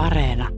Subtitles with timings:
[0.00, 0.48] Areena.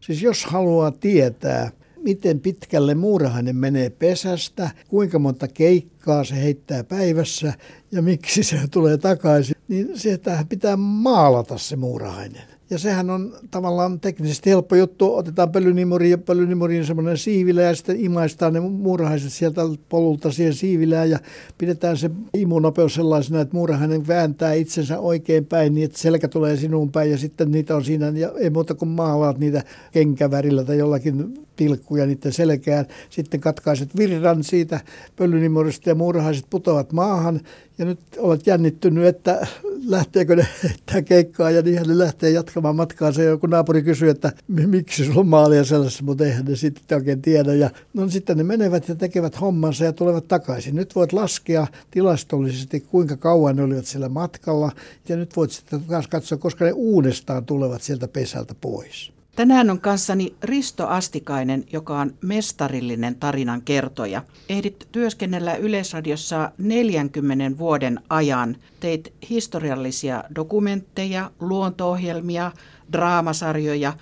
[0.00, 7.52] Siis jos haluaa tietää, miten pitkälle muurahainen menee pesästä, kuinka monta keikkaa se heittää päivässä
[7.92, 10.18] ja miksi se tulee takaisin, niin se
[10.48, 12.55] pitää maalata se muurahainen.
[12.70, 15.14] Ja sehän on tavallaan teknisesti helppo juttu.
[15.14, 21.10] Otetaan pölynimuri ja pölynimuriin semmoinen siivilä ja sitten imaistaan ne muurahaiset sieltä polulta siihen siivilään
[21.10, 21.18] ja
[21.58, 26.92] pidetään se imunopeus sellaisena, että muurahainen vääntää itsensä oikein päin niin, että selkä tulee sinuun
[26.92, 31.46] päin ja sitten niitä on siinä ja ei muuta kuin maalaat niitä kenkävärillä tai jollakin
[31.56, 32.86] pilkkuja niiden selkään.
[33.10, 34.80] Sitten katkaiset virran siitä
[35.16, 37.40] pölynimurista ja muurahaiset putoavat maahan
[37.78, 39.46] ja nyt olet jännittynyt, että
[39.86, 43.22] lähteekö ne heittää keikkaa ja niinhän ne lähtee jatkamaan matkaansa.
[43.22, 47.22] Ja joku naapuri kysyy, että miksi sulla on maalia sellaisessa, mutta eihän ne sitten oikein
[47.22, 47.54] tiedä.
[47.54, 50.74] Ja no sitten ne menevät ja tekevät hommansa ja tulevat takaisin.
[50.74, 54.72] Nyt voit laskea tilastollisesti, kuinka kauan ne olivat siellä matkalla.
[55.08, 59.15] Ja nyt voit sitten taas katsoa, koska ne uudestaan tulevat sieltä pesältä pois.
[59.36, 64.22] Tänään on kanssani Risto Astikainen, joka on mestarillinen tarinan kertoja.
[64.48, 68.56] Ehdit työskennellä Yleisradiossa 40 vuoden ajan.
[68.80, 72.52] Teit historiallisia dokumentteja, luontoohjelmia,
[72.92, 73.92] draamasarjoja,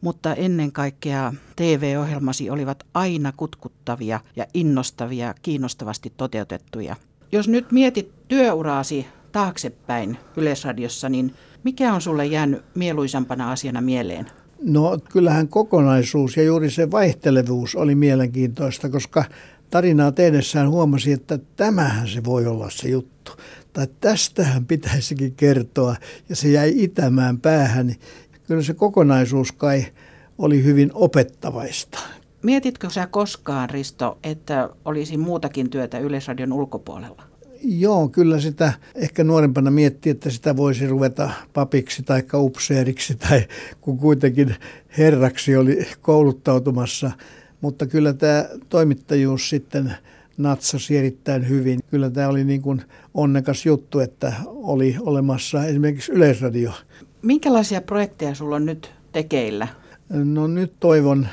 [0.00, 6.96] mutta ennen kaikkea TV-ohjelmasi olivat aina kutkuttavia ja innostavia, kiinnostavasti toteutettuja.
[7.32, 14.30] Jos nyt mietit työuraasi taaksepäin Yleisradiossa, niin mikä on sulle jäänyt mieluisampana asiana mieleen?
[14.62, 19.24] No kyllähän kokonaisuus ja juuri se vaihtelevuus oli mielenkiintoista, koska
[19.70, 23.32] tarinaa tehdessään huomasi, että tämähän se voi olla se juttu.
[23.72, 25.96] Tai tästähän pitäisikin kertoa
[26.28, 27.94] ja se jäi itämään päähän.
[28.46, 29.86] Kyllä se kokonaisuus kai
[30.38, 31.98] oli hyvin opettavaista.
[32.42, 37.27] Mietitkö sä koskaan, Risto, että olisi muutakin työtä Yleisradion ulkopuolella?
[37.62, 43.42] Joo, kyllä sitä ehkä nuorempana miettii, että sitä voisi ruveta papiksi tai upseeriksi tai
[43.80, 44.56] kun kuitenkin
[44.98, 47.10] herraksi oli kouluttautumassa.
[47.60, 49.92] Mutta kyllä tämä toimittajuus sitten
[50.36, 51.80] natsasi erittäin hyvin.
[51.90, 52.82] Kyllä tämä oli niin kuin
[53.14, 56.72] onnekas juttu, että oli olemassa esimerkiksi Yleisradio.
[57.22, 59.68] Minkälaisia projekteja sulla on nyt tekeillä?
[60.08, 61.28] No nyt toivon,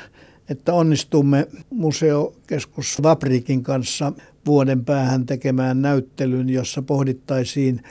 [0.48, 4.12] että onnistumme museokeskus Vaprikin kanssa
[4.46, 7.82] vuoden päähän tekemään näyttelyn, jossa pohdittaisiin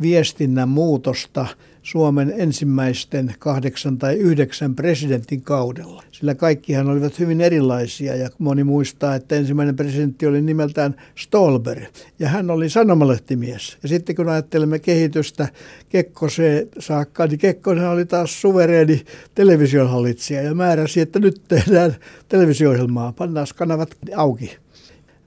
[0.00, 1.46] viestinnän muutosta
[1.82, 6.02] Suomen ensimmäisten kahdeksan tai yhdeksän presidentin kaudella.
[6.12, 11.84] Sillä kaikkihan olivat hyvin erilaisia ja moni muistaa, että ensimmäinen presidentti oli nimeltään Stolberg
[12.18, 13.78] ja hän oli sanomalehtimies.
[13.82, 15.48] Ja sitten kun ajattelemme kehitystä
[15.88, 19.04] Kekkoseen saakka, niin Kekkonen oli taas suvereeni
[19.34, 21.96] televisionhallitsija ja määräsi, että nyt tehdään
[22.28, 24.56] televisio-ohjelmaa, pannaan kanavat auki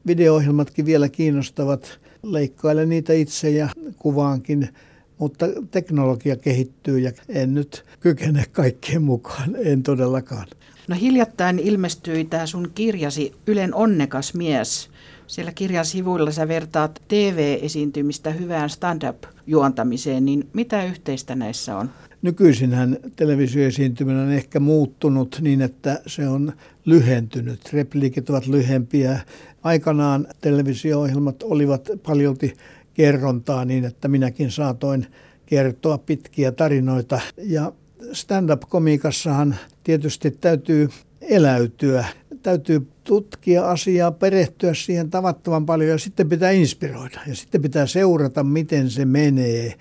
[0.08, 2.00] video-ohjelmatkin vielä kiinnostavat.
[2.24, 4.70] Leikkailen niitä itse ja kuvaankin,
[5.18, 10.48] mutta teknologia kehittyy ja en nyt kykene kaikkien mukaan, en todellakaan.
[10.88, 14.90] No hiljattain ilmestyi tämä sun kirjasi Ylen onnekas mies.
[15.28, 21.90] Siellä kirjan sivuilla sä vertaat TV-esiintymistä hyvään stand-up-juontamiseen, niin mitä yhteistä näissä on?
[22.24, 26.54] Nykyisinhän televisioesiintyminen on ehkä muuttunut niin, että se on
[26.86, 27.74] lyhentynyt.
[27.74, 29.20] Repliikit ovat lyhempiä.
[29.64, 32.54] Aikanaan televisio-ohjelmat olivat paljolti
[32.94, 35.08] kerrontaa niin, että minäkin saatoin
[35.46, 37.22] kertoa pitkiä tarinoita.
[37.38, 37.72] Ja
[38.12, 40.90] stand-up-komiikassahan tietysti täytyy
[41.22, 42.06] eläytyä.
[42.42, 47.20] Täytyy tutkia asiaa, perehtyä siihen tavattoman paljon ja sitten pitää inspiroida.
[47.28, 49.74] Ja sitten pitää seurata, miten se menee,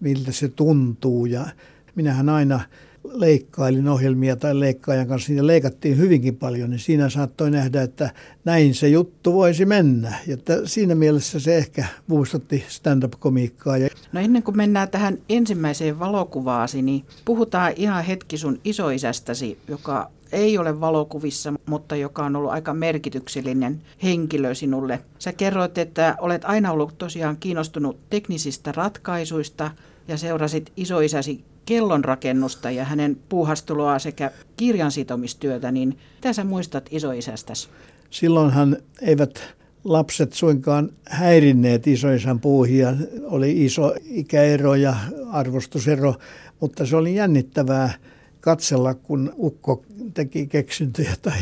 [0.00, 1.26] miltä se tuntuu.
[1.26, 1.46] Ja
[1.94, 2.60] minähän aina
[3.04, 8.10] leikkailin ohjelmia tai leikkaajan kanssa, niitä leikattiin hyvinkin paljon, niin siinä saattoi nähdä, että
[8.44, 10.14] näin se juttu voisi mennä.
[10.26, 13.76] Ja että siinä mielessä se ehkä muistutti stand-up-komiikkaa.
[14.12, 20.58] No ennen kuin mennään tähän ensimmäiseen valokuvaasi, niin puhutaan ihan hetki sun isoisästäsi, joka ei
[20.58, 25.00] ole valokuvissa, mutta joka on ollut aika merkityksellinen henkilö sinulle.
[25.18, 29.70] Sä kerroit, että olet aina ollut tosiaan kiinnostunut teknisistä ratkaisuista
[30.08, 37.68] ja seurasit isoisäsi kellonrakennusta ja hänen puuhasteluaa sekä kirjansitomistyötä, niin mitä sä muistat isoisästäsi?
[38.10, 42.94] Silloinhan eivät lapset suinkaan häirinneet isoisän puuhia.
[43.24, 44.96] Oli iso ikäero ja
[45.32, 46.14] arvostusero,
[46.60, 47.92] mutta se oli jännittävää
[48.40, 49.84] katsella, kun ukko
[50.14, 51.38] teki keksintöjä tai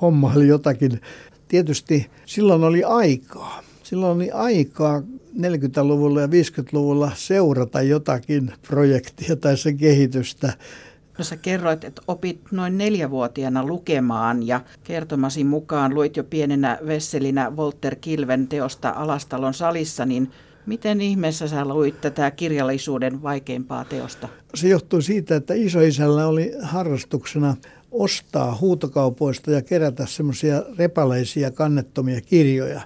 [0.00, 1.00] homma oli jotakin.
[1.48, 3.62] Tietysti silloin oli aikaa.
[3.92, 5.02] Silloin oli aikaa
[5.38, 10.52] 40-luvulla ja 50-luvulla seurata jotakin projektia tai sen kehitystä.
[11.18, 17.50] No sä kerroit, että opit noin neljävuotiaana lukemaan ja kertomasi mukaan luit jo pienenä vesselinä
[17.50, 20.30] Walter Kilven teosta Alastalon salissa, niin
[20.66, 24.28] Miten ihmeessä sä luit tätä kirjallisuuden vaikeimpaa teosta?
[24.54, 27.56] Se johtui siitä, että isoisällä oli harrastuksena
[27.90, 32.80] ostaa huutokaupoista ja kerätä semmoisia repaleisia kannettomia kirjoja.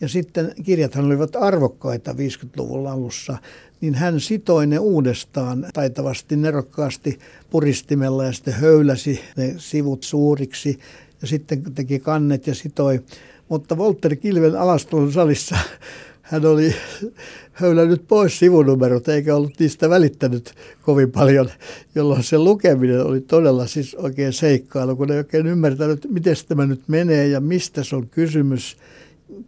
[0.00, 3.38] Ja sitten kirjathan olivat arvokkaita 50-luvun alussa,
[3.80, 7.18] niin hän sitoi ne uudestaan taitavasti, nerokkaasti
[7.50, 10.78] puristimella ja sitten höyläsi ne sivut suuriksi
[11.22, 13.00] ja sitten teki kannet ja sitoi.
[13.48, 15.56] Mutta Walter Kilven alastelun salissa
[16.22, 16.74] hän oli
[17.52, 21.50] höylännyt pois sivunumerot eikä ollut niistä välittänyt kovin paljon,
[21.94, 26.80] jolloin se lukeminen oli todella siis oikein seikkailu, kun ei oikein ymmärtänyt, miten tämä nyt
[26.86, 28.76] menee ja mistä se on kysymys.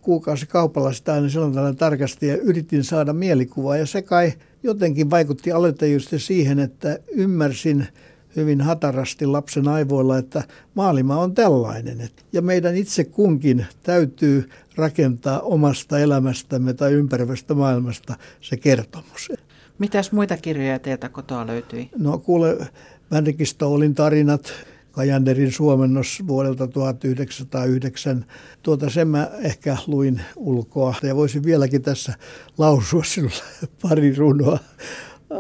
[0.01, 4.33] Kuukausi kaupalla sitä aina silloin tällainen tarkasti ja yritin saada mielikuvaa ja se kai
[4.63, 7.87] jotenkin vaikutti aloitejusti siihen, että ymmärsin–
[8.37, 10.43] hyvin hatarasti lapsen aivoilla, että
[10.75, 12.09] maailma on tällainen.
[12.33, 19.33] Ja meidän itse kunkin täytyy rakentaa omasta elämästämme tai ympäröivästä maailmasta se kertomus.
[19.79, 21.91] Mitäs muita kirjoja teiltä kotoa löytyi?
[21.99, 22.59] No kuule,
[23.11, 24.53] Vänrikki Stoulin tarinat,
[24.99, 28.25] Kajanderin suomennos vuodelta 1909.
[28.63, 32.15] Tuota sen mä ehkä luin ulkoa ja voisin vieläkin tässä
[32.59, 33.35] lausua sinulle
[33.83, 34.59] pari runoa.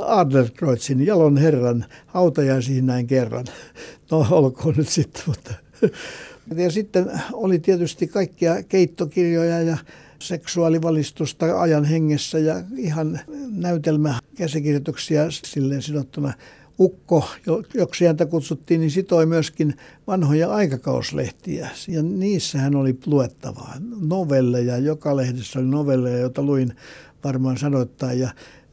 [0.06, 3.44] Adlerkreuzin jalon herran hautajaisiin näin kerran.
[4.10, 5.54] No olkoon nyt sitten, mutta...
[6.56, 9.76] Ja sitten oli tietysti kaikkia keittokirjoja ja
[10.18, 13.20] seksuaalivalistusta ajan hengessä ja ihan
[13.50, 16.32] näytelmä käsikirjoituksia silleen sidottuna.
[16.80, 17.24] Ukko,
[17.74, 19.74] joksi häntä kutsuttiin, niin sitoi myöskin
[20.06, 21.68] vanhoja aikakauslehtiä.
[21.88, 23.74] Ja niissähän oli luettavaa.
[24.00, 26.72] Novelleja, joka lehdessä oli novelleja, joita luin
[27.24, 28.18] varmaan sanoittain.
[28.18, 28.30] Ja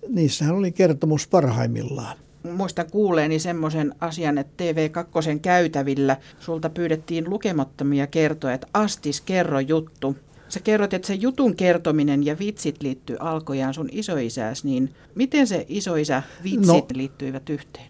[0.10, 2.18] niissähän oli kertomus parhaimmillaan.
[2.52, 10.16] Muistan kuuleeni semmoisen asian, että TV2 käytävillä sulta pyydettiin lukemattomia kertoja, että Astis, kerro juttu.
[10.56, 15.66] Sä kerrot, että se jutun kertominen ja vitsit liittyy alkojaan sun isoisäs, niin miten se
[15.69, 17.86] isoisä vitsit no, liittyivät yhteen?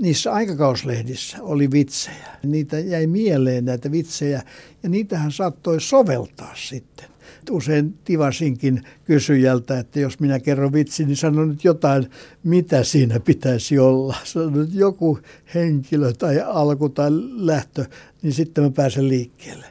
[0.00, 2.26] Niissä aikakauslehdissä oli vitsejä.
[2.42, 4.42] Niitä jäi mieleen näitä vitsejä
[4.82, 7.06] ja niitähän saattoi soveltaa sitten
[7.50, 12.10] usein tivasinkin kysyjältä, että jos minä kerron vitsi, niin sano nyt jotain,
[12.44, 14.16] mitä siinä pitäisi olla.
[14.24, 15.18] Sano nyt joku
[15.54, 17.84] henkilö tai alku tai lähtö,
[18.22, 19.66] niin sitten mä pääsen liikkeelle.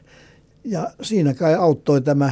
[0.63, 2.31] Ja siinä kai auttoi tämä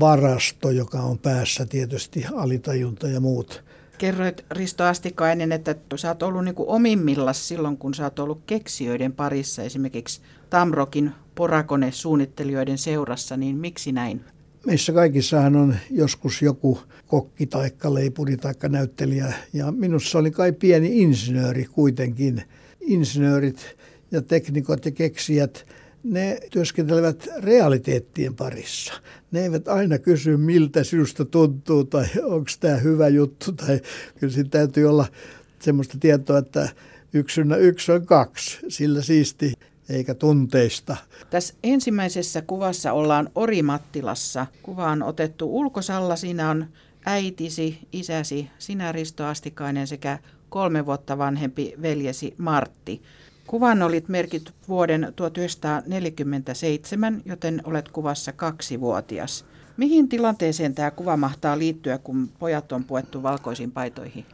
[0.00, 3.64] varasto, joka on päässä tietysti alitajunta ja muut.
[3.98, 9.12] Kerroit Risto Astikainen, että sä oot ollut niin omimmillas silloin, kun sä oot ollut keksijöiden
[9.12, 10.20] parissa, esimerkiksi
[10.50, 14.24] Tamrokin porakone-suunnittelijoiden seurassa, niin miksi näin?
[14.66, 21.02] Meissä kaikissahan on joskus joku kokki tai leipuri tai näyttelijä ja minussa oli kai pieni
[21.02, 22.42] insinööri kuitenkin.
[22.80, 23.76] Insinöörit
[24.10, 25.66] ja teknikot ja keksijät,
[26.02, 28.92] ne työskentelevät realiteettien parissa.
[29.30, 33.80] Ne eivät aina kysy, miltä sinusta tuntuu tai onko tämä hyvä juttu tai
[34.20, 35.06] kyllä siinä täytyy olla
[35.58, 36.68] semmoista tietoa, että
[37.12, 39.52] yksi yksi on kaksi, sillä siisti
[39.88, 40.96] eikä tunteista.
[41.30, 44.46] Tässä ensimmäisessä kuvassa ollaan Orimattilassa.
[44.62, 46.16] Kuva on otettu ulkosalla.
[46.16, 46.66] Siinä on
[47.04, 50.18] äitisi, isäsi, sinä Risto Astikainen sekä
[50.48, 53.02] kolme vuotta vanhempi veljesi Martti.
[53.50, 59.44] Kuvan olit merkit vuoden 1947, joten olet kuvassa kaksivuotias.
[59.76, 64.24] Mihin tilanteeseen tämä kuva mahtaa liittyä, kun pojat on puettu valkoisiin paitoihin?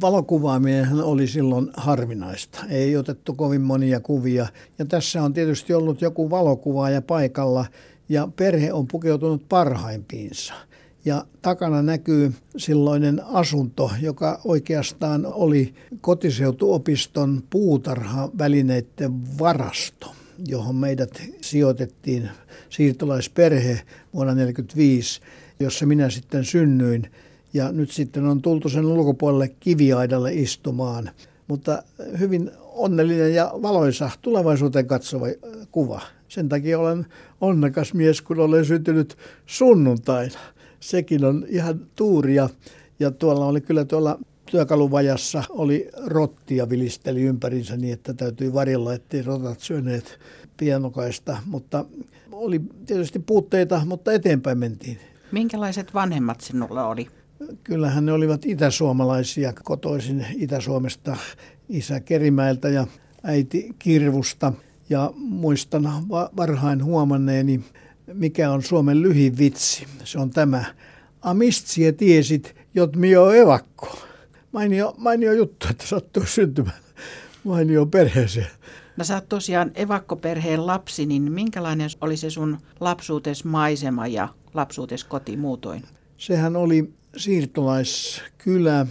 [0.00, 2.64] Valokuvaaminen oli silloin harvinaista.
[2.68, 4.46] Ei otettu kovin monia kuvia.
[4.78, 7.66] Ja tässä on tietysti ollut joku valokuvaaja paikalla
[8.08, 10.54] ja perhe on pukeutunut parhaimpiinsa.
[11.04, 20.12] Ja takana näkyy silloinen asunto, joka oikeastaan oli kotiseutuopiston puutarha-välineiden varasto,
[20.46, 22.30] johon meidät sijoitettiin
[22.70, 23.80] siirtolaisperhe
[24.14, 25.20] vuonna 1945,
[25.60, 27.10] jossa minä sitten synnyin.
[27.54, 31.10] Ja nyt sitten on tultu sen ulkopuolelle kiviaidalle istumaan.
[31.48, 31.82] Mutta
[32.18, 35.26] hyvin onnellinen ja valoisa tulevaisuuteen katsova
[35.72, 36.00] kuva.
[36.28, 37.06] Sen takia olen
[37.40, 40.38] onnekas mies, kun olen syntynyt sunnuntaina.
[40.84, 42.48] Sekin on ihan tuuria.
[43.00, 44.18] Ja tuolla oli kyllä tuolla
[44.50, 50.18] työkaluvajassa oli rottia vilisteli ympärinsä niin, että täytyy varilla, ettei rotat syöneet
[50.56, 51.36] pienokaista.
[51.46, 51.84] Mutta
[52.32, 54.98] oli tietysti puutteita, mutta eteenpäin mentiin.
[55.32, 57.08] Minkälaiset vanhemmat sinulla oli?
[57.64, 61.16] Kyllähän ne olivat itäsuomalaisia kotoisin Itä-Suomesta,
[61.68, 62.86] isä Kerimäeltä ja
[63.22, 64.52] äiti Kirvusta.
[64.88, 65.82] Ja muistan
[66.36, 67.60] varhain huomanneeni,
[68.12, 69.86] mikä on Suomen lyhin vitsi.
[70.04, 70.64] Se on tämä.
[71.22, 73.98] Amistsie tiesit, jot mio evakko.
[74.52, 76.84] Mainio, mainio juttu, että sattuu syntymään
[77.44, 78.46] mainio perheeseen.
[78.96, 85.04] No sä oot tosiaan evakkoperheen lapsi, niin minkälainen oli se sun lapsuutes maisema ja lapsuutes
[85.04, 85.82] koti muutoin?
[86.16, 88.86] Sehän oli siirtolaiskylä,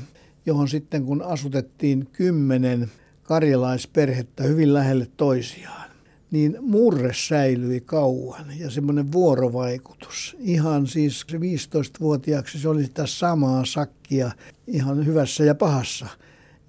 [0.46, 2.92] johon sitten kun asutettiin kymmenen
[3.24, 5.90] karjalaisperhettä hyvin lähelle toisiaan,
[6.34, 10.36] niin murre säilyi kauan ja semmoinen vuorovaikutus.
[10.40, 14.32] Ihan siis 15-vuotiaaksi se oli sitä samaa sakkia
[14.68, 16.06] ihan hyvässä ja pahassa.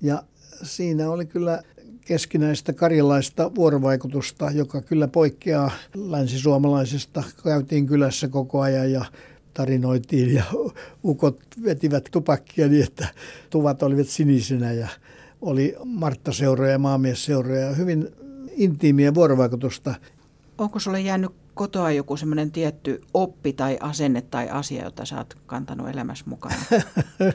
[0.00, 0.23] Ja
[0.62, 1.62] siinä oli kyllä
[2.00, 7.23] keskinäistä karjalaista vuorovaikutusta, joka kyllä poikkeaa länsisuomalaisesta.
[7.44, 9.04] Käytiin kylässä koko ajan ja
[9.54, 10.44] tarinoitiin ja
[11.04, 13.09] ukot vetivät tupakkia niin, että
[13.50, 14.88] tuvat olivat sinisenä ja
[15.40, 17.73] oli Martta-seuroja ja maamiesseuroja.
[17.73, 18.09] Hyvin
[18.56, 19.94] intiimiä vuorovaikutusta.
[20.58, 25.34] Onko sulle jäänyt kotoa joku semmoinen tietty oppi tai asenne tai asia, jota sä oot
[25.46, 26.56] kantanut elämässä mukana?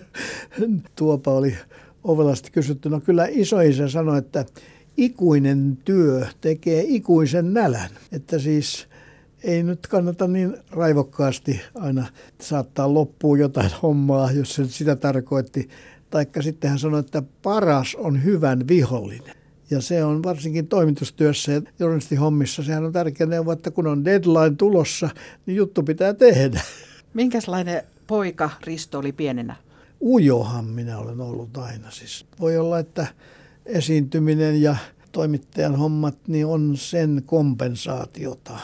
[0.96, 1.58] Tuopa oli
[2.04, 2.90] ovelasti kysytty.
[2.90, 4.46] No kyllä isoisä sanoi, että
[4.98, 7.90] ikuinen työ tekee ikuisen nälän.
[8.12, 8.88] Että siis
[9.44, 12.06] ei nyt kannata niin raivokkaasti aina
[12.42, 15.70] saattaa loppuun jotain hommaa, jos se sitä tarkoitti.
[16.10, 19.39] Taikka sitten hän sanoi, että paras on hyvän vihollinen.
[19.72, 24.56] Ja se on varsinkin toimitustyössä ja hommissa, sehän on tärkeä neuvo, että kun on deadline
[24.58, 25.10] tulossa,
[25.46, 26.62] niin juttu pitää tehdä.
[27.14, 29.56] Minkälainen poika Risto oli pienenä?
[30.02, 31.92] Ujohan minä olen ollut aina.
[31.92, 33.08] Siis voi olla, että
[33.66, 34.76] esiintyminen ja
[35.12, 38.60] toimittajan hommat niin on sen kompensaatiota.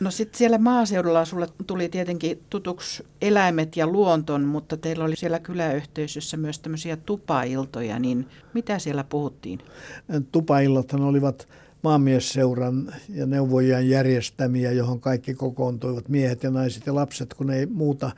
[0.00, 5.38] No sitten siellä maaseudulla sulle tuli tietenkin tutuksi eläimet ja luonton, mutta teillä oli siellä
[5.38, 9.58] kyläyhteisössä myös tämmöisiä tupailtoja, niin mitä siellä puhuttiin?
[10.32, 11.48] Tupaillathan olivat
[11.82, 18.10] maamiesseuran ja neuvojien järjestämiä, johon kaikki kokoontuivat, miehet ja naiset ja lapset, kun ei muuta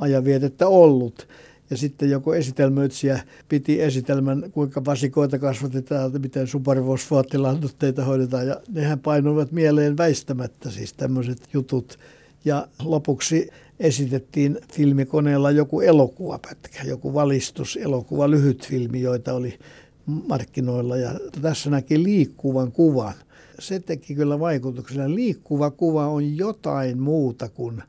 [0.00, 1.28] ajanvietettä ollut.
[1.70, 8.46] Ja sitten joku esitelmöitsijä piti esitelmän, kuinka vasikoita kasvatetaan, miten superfosfaattilannoitteita hoidetaan.
[8.46, 11.98] Ja nehän painuivat mieleen väistämättä siis tämmöiset jutut.
[12.44, 19.58] Ja lopuksi esitettiin filmikoneella joku elokuvapätkä, joku valistuselokuva, lyhyt filmi, joita oli
[20.06, 20.96] markkinoilla.
[20.96, 21.10] Ja
[21.42, 23.14] tässä näki liikkuvan kuvan.
[23.58, 25.14] Se teki kyllä vaikutuksen.
[25.14, 27.82] Liikkuva kuva on jotain muuta kuin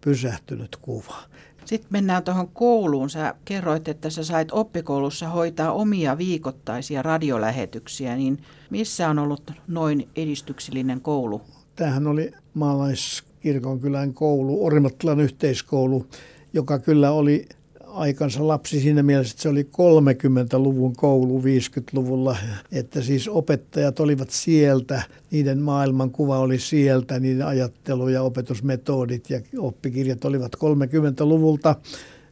[0.00, 1.16] pysähtynyt kuva.
[1.66, 3.10] Sitten mennään tuohon kouluun.
[3.10, 8.38] Sä kerroit, että sä sait oppikoulussa hoitaa omia viikoittaisia radiolähetyksiä, niin
[8.70, 11.42] missä on ollut noin edistyksellinen koulu?
[11.76, 16.06] Tämähän oli maalaiskirkonkylän koulu, Orimattilan yhteiskoulu,
[16.52, 17.48] joka kyllä oli
[17.96, 22.36] aikansa lapsi siinä mielessä, että se oli 30-luvun koulu 50-luvulla,
[22.72, 30.24] että siis opettajat olivat sieltä, niiden maailmankuva oli sieltä, niiden ajattelu ja opetusmetodit ja oppikirjat
[30.24, 31.74] olivat 30-luvulta.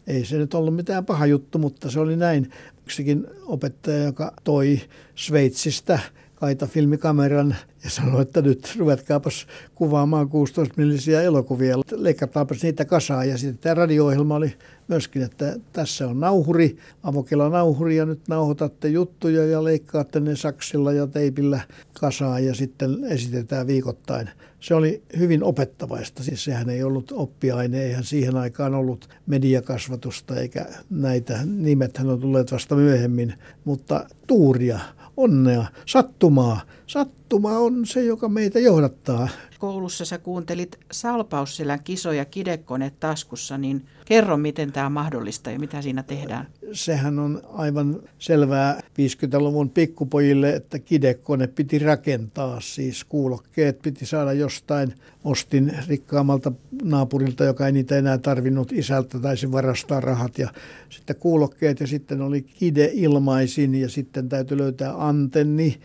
[0.06, 2.50] Ei se nyt ollut mitään paha juttu, mutta se oli näin.
[2.82, 4.80] Yksikin opettaja, joka toi
[5.14, 5.98] Sveitsistä
[6.34, 13.28] kaita filmikameran ja sanoi, että nyt ruvetkaapas kuvaamaan 16-millisiä elokuvia, leikataapas niitä kasaan.
[13.28, 14.52] Ja sitten tämä radio-ohjelma oli
[14.88, 20.92] myöskin, että tässä on nauhuri, avokela nauhuri ja nyt nauhoitatte juttuja ja leikkaatte ne saksilla
[20.92, 21.60] ja teipillä
[22.00, 24.30] kasaan ja sitten esitetään viikoittain.
[24.60, 30.66] Se oli hyvin opettavaista, siis sehän ei ollut oppiaine, eihän siihen aikaan ollut mediakasvatusta eikä
[30.90, 34.80] näitä, nimethän on tulleet vasta myöhemmin, mutta tuuria
[35.16, 36.60] onnea, sattumaa.
[36.94, 39.28] Sattuma on se, joka meitä johdattaa.
[39.58, 45.82] Koulussa sä kuuntelit Salpausselän kisoja kidekone taskussa, niin kerro, miten tämä on mahdollista ja mitä
[45.82, 46.46] siinä tehdään.
[46.72, 54.94] Sehän on aivan selvää 50-luvun pikkupojille, että kidekone piti rakentaa, siis kuulokkeet piti saada jostain.
[55.24, 60.48] Ostin rikkaammalta naapurilta, joka ei niitä enää tarvinnut isältä, taisi varastaa rahat ja
[60.88, 65.78] sitten kuulokkeet ja sitten oli kide ilmaisin ja sitten täytyy löytää antenni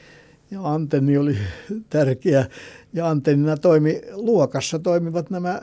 [0.51, 1.38] ja antenni oli
[1.89, 2.46] tärkeä.
[2.94, 5.62] Ja antennina toimi, luokassa toimivat nämä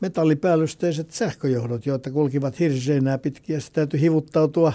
[0.00, 4.72] metallipäällysteiset sähköjohdot, joita kulkivat hirsiseinää pitkin ja sitten täytyy hivuttautua,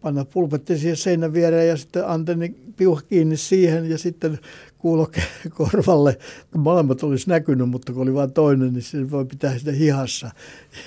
[0.00, 4.38] panna pulpetti siihen seinän viereen ja sitten antenni piuha kiinni siihen ja sitten
[4.78, 6.18] kuuloke korvalle.
[6.56, 10.30] Molemmat olisi näkynyt, mutta kun oli vain toinen, niin se voi pitää sitä hihassa.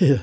[0.00, 0.18] Ja,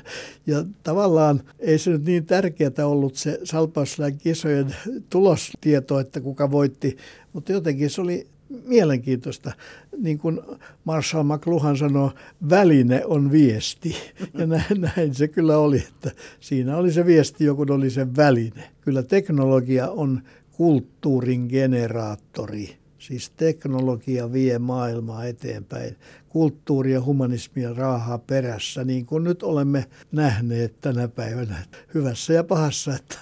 [0.46, 4.76] ja tavallaan ei se nyt niin tärkeää ollut se Salpauslain kisojen
[5.10, 6.96] tulostieto, että kuka voitti,
[7.36, 8.26] mutta jotenkin se oli
[8.66, 9.52] mielenkiintoista.
[9.98, 10.40] Niin kuin
[10.84, 12.10] Marshall McLuhan sanoi,
[12.50, 13.96] väline on viesti.
[14.34, 18.70] Ja näin, näin se kyllä oli, että siinä oli se viesti, joku oli se väline.
[18.80, 22.76] Kyllä teknologia on kulttuurin generaattori.
[22.98, 25.96] Siis teknologia vie maailmaa eteenpäin.
[26.28, 31.56] Kulttuuri ja humanismi ja raahaa perässä, niin kuin nyt olemme nähneet tänä päivänä.
[31.94, 33.18] Hyvässä ja pahassa, että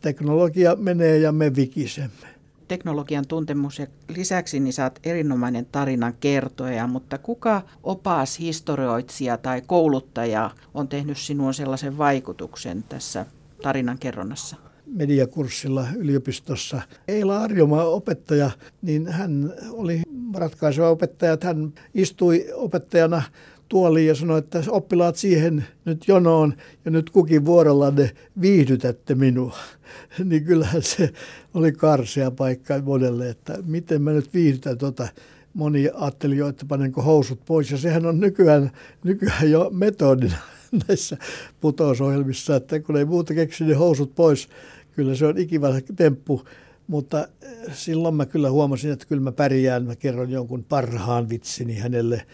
[0.00, 2.27] teknologia menee ja me vikisemme
[2.68, 10.50] teknologian tuntemus ja lisäksi niin saat erinomainen tarinan kertoja, mutta kuka opas, historioitsija tai kouluttaja
[10.74, 13.26] on tehnyt sinuun sellaisen vaikutuksen tässä
[13.62, 14.56] tarinan kerronnassa?
[14.86, 16.82] mediakurssilla yliopistossa.
[17.08, 18.50] Eila Arjoma opettaja,
[18.82, 20.02] niin hän oli
[20.34, 23.22] ratkaiseva opettaja, hän istui opettajana
[23.68, 28.10] tuoliin ja sanoi, että oppilaat siihen nyt jonoon ja nyt kukin vuorollanne
[28.40, 29.56] viihdytätte minua.
[30.24, 31.12] niin kyllähän se
[31.54, 35.08] oli karsea paikka monelle, että miten mä nyt viihdytän tuota.
[35.54, 38.70] Moni ajatteli jo, että panenko housut pois ja sehän on nykyään,
[39.04, 40.36] nykyään jo metodina
[40.88, 41.16] näissä
[41.60, 44.48] putousohjelmissa, että kun ei muuta keksi, niin housut pois.
[44.92, 46.42] Kyllä se on ikivä temppu,
[46.86, 47.28] mutta
[47.72, 49.84] silloin mä kyllä huomasin, että kyllä mä pärjään.
[49.84, 52.26] Mä kerron jonkun parhaan vitsini hänelle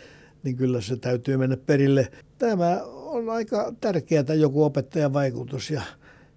[0.45, 2.09] niin kyllä se täytyy mennä perille.
[2.39, 5.83] Tämä on aika tärkeää joku opettajan vaikutus ja,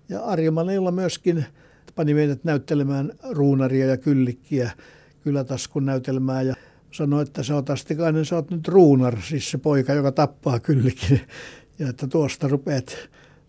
[0.10, 1.46] ja Arjo Manilla myöskin
[1.96, 4.72] pani meidät näyttelemään ruunaria ja kyllikkiä
[5.24, 6.56] kylätaskun näytelmää ja
[6.92, 11.22] sanoi, että sä oot Astikainen, sä oot nyt ruunar, siis se poika, joka tappaa kyllikin.
[11.80, 12.98] Ja että tuosta rupeat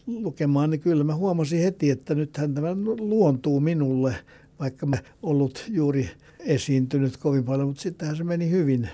[0.07, 4.15] lukemaan, niin kyllä mä huomasin heti, että nythän tämä luontuu minulle,
[4.61, 6.11] vaikka mä ollut juuri
[6.41, 8.89] esiintynyt kovin paljon, mutta sittenhän se meni hyvin.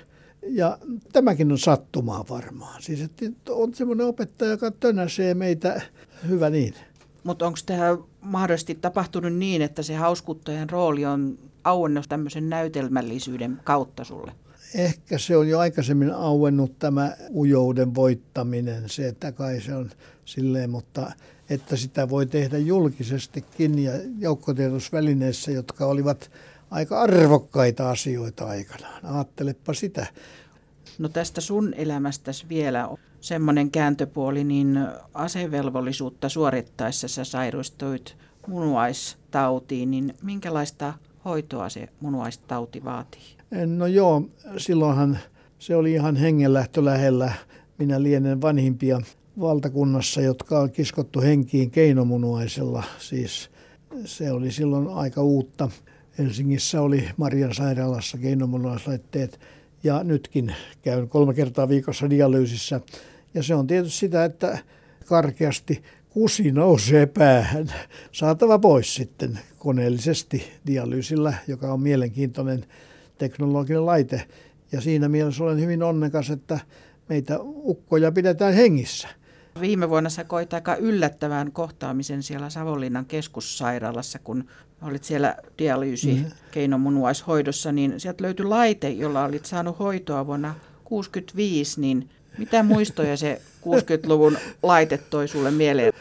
[0.48, 0.78] Ja
[1.12, 2.82] tämäkin on sattumaa varmaan.
[2.82, 5.82] Siis että on semmoinen opettaja, joka tönäsee meitä.
[6.28, 6.74] Hyvä niin.
[7.24, 14.04] Mutta onko tähän mahdollisesti tapahtunut niin, että se hauskuttajan rooli on auennut tämmöisen näytelmällisyyden kautta
[14.04, 14.32] sulle?
[14.74, 19.90] Ehkä se on jo aikaisemmin auennut tämä ujouden voittaminen, se, että kai se on
[20.24, 21.12] silleen, mutta
[21.50, 26.30] että sitä voi tehdä julkisestikin ja joukkotiedotusvälineissä, jotka olivat
[26.70, 29.06] aika arvokkaita asioita aikanaan.
[29.06, 30.06] Ajattelepa sitä.
[30.98, 32.88] No tästä sun elämästäsi vielä
[33.20, 34.78] semmoinen kääntöpuoli, niin
[35.14, 38.16] asevelvollisuutta suorittaessa sä sairastuit
[38.46, 40.94] munuaistautiin, niin minkälaista
[41.24, 43.36] hoitoa se munuaistauti vaatii?
[43.66, 44.22] No joo,
[44.56, 45.18] silloinhan
[45.58, 47.32] se oli ihan hengenlähtö lähellä.
[47.78, 49.00] Minä lienen vanhimpia
[49.40, 52.82] valtakunnassa, jotka on kiskottu henkiin keinomunuaisella.
[52.98, 53.50] Siis
[54.04, 55.70] se oli silloin aika uutta.
[56.18, 59.40] Helsingissä oli Marian sairaalassa keinomunuaislaitteet
[59.84, 62.80] ja nytkin käyn kolme kertaa viikossa dialyysissä.
[63.34, 64.58] Ja se on tietysti sitä, että
[65.06, 67.72] karkeasti kusi nousee päähän.
[68.12, 72.64] Saatava pois sitten koneellisesti dialyysillä, joka on mielenkiintoinen
[73.18, 74.22] teknologinen laite.
[74.72, 76.58] Ja siinä mielessä olen hyvin onnekas, että
[77.08, 79.08] meitä ukkoja pidetään hengissä.
[79.60, 84.44] Viime vuonna sä koit aika yllättävän kohtaamisen siellä Savonlinnan keskussairaalassa, kun
[84.84, 86.30] olit siellä dialyysi mm-hmm.
[86.50, 93.40] keinomunuaishoidossa, niin sieltä löytyi laite, jolla olit saanut hoitoa vuonna 1965, niin mitä muistoja se
[93.62, 95.92] 60-luvun laite toi sulle mieleen?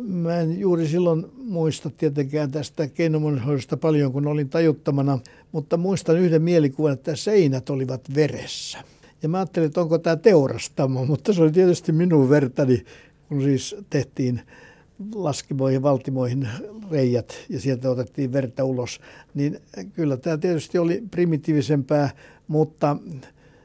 [0.00, 5.18] Mä en juuri silloin muista tietenkään tästä keinomunuaishoidosta paljon, kun olin tajuttamana,
[5.52, 8.78] mutta muistan yhden mielikuvan, että seinät olivat veressä.
[9.22, 12.84] Ja mä ajattelin, että onko tämä teurastamo, mutta se oli tietysti minun vertani,
[13.28, 14.40] kun siis tehtiin
[15.14, 16.48] laskimoihin, valtimoihin
[16.90, 19.00] reijät ja sieltä otettiin verta ulos.
[19.34, 19.60] Niin
[19.92, 22.10] kyllä tämä tietysti oli primitiivisempää,
[22.48, 22.96] mutta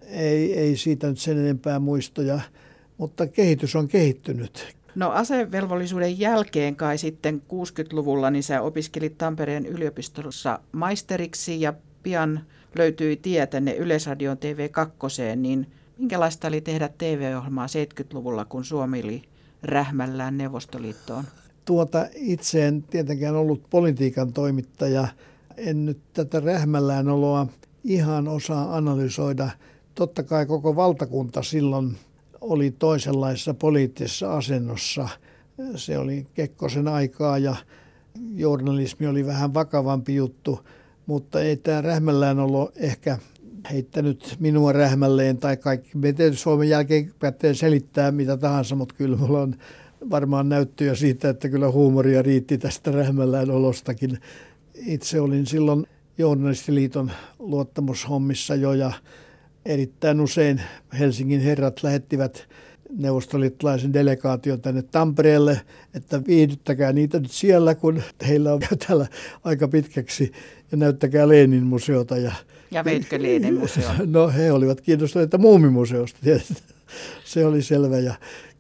[0.08, 2.40] ei, ei siitä nyt sen enempää muistoja.
[2.98, 4.76] Mutta kehitys on kehittynyt.
[4.96, 12.40] No asevelvollisuuden jälkeen kai sitten 60-luvulla niin sä opiskelit Tampereen yliopistossa maisteriksi ja pian
[12.78, 19.22] löytyi tie tänne Yleisradion TV2, niin minkälaista oli tehdä TV-ohjelmaa 70-luvulla, kun Suomi oli
[19.64, 21.24] rähmällään Neuvostoliittoon?
[21.66, 25.08] Tuota, itse en tietenkään ollut politiikan toimittaja.
[25.58, 27.48] En nyt tätä rähmällään oloa
[27.84, 29.50] ihan osaa analysoida.
[29.96, 31.98] Totta kai koko valtakunta silloin
[32.42, 35.10] oli toisenlaisessa poliittisessa asennossa.
[35.76, 37.56] Se oli Kekkosen aikaa ja
[38.36, 40.60] journalismi oli vähän vakavampi juttu,
[41.06, 43.18] mutta ei tämä rähmällään ollut ehkä
[43.72, 45.98] heittänyt minua rähmälleen tai kaikki.
[45.98, 47.12] Me tietysti Suomen jälkeen
[47.54, 49.56] selittää mitä tahansa, mutta kyllä mulla on
[50.10, 54.18] varmaan näyttöjä siitä, että kyllä huumoria riitti tästä rähmällään olostakin.
[54.86, 55.86] Itse olin silloin
[56.18, 58.92] Journalistiliiton luottamushommissa jo ja
[59.66, 60.62] erittäin usein
[61.00, 62.48] Helsingin herrat lähettivät
[62.98, 65.62] neuvostoliittolaisen delegaation tänne Tampereelle,
[65.94, 69.08] että viihdyttäkää niitä nyt siellä, kun heillä on täällä
[69.44, 70.32] aika pitkäksi
[70.72, 72.18] ja näyttäkää Leenin museota.
[72.18, 72.32] Ja,
[72.72, 73.62] ja veitkö Leenin?
[74.06, 76.64] No he olivat kiinnostuneita muumimuseosta tietysti.
[77.26, 78.14] Se oli selvä ja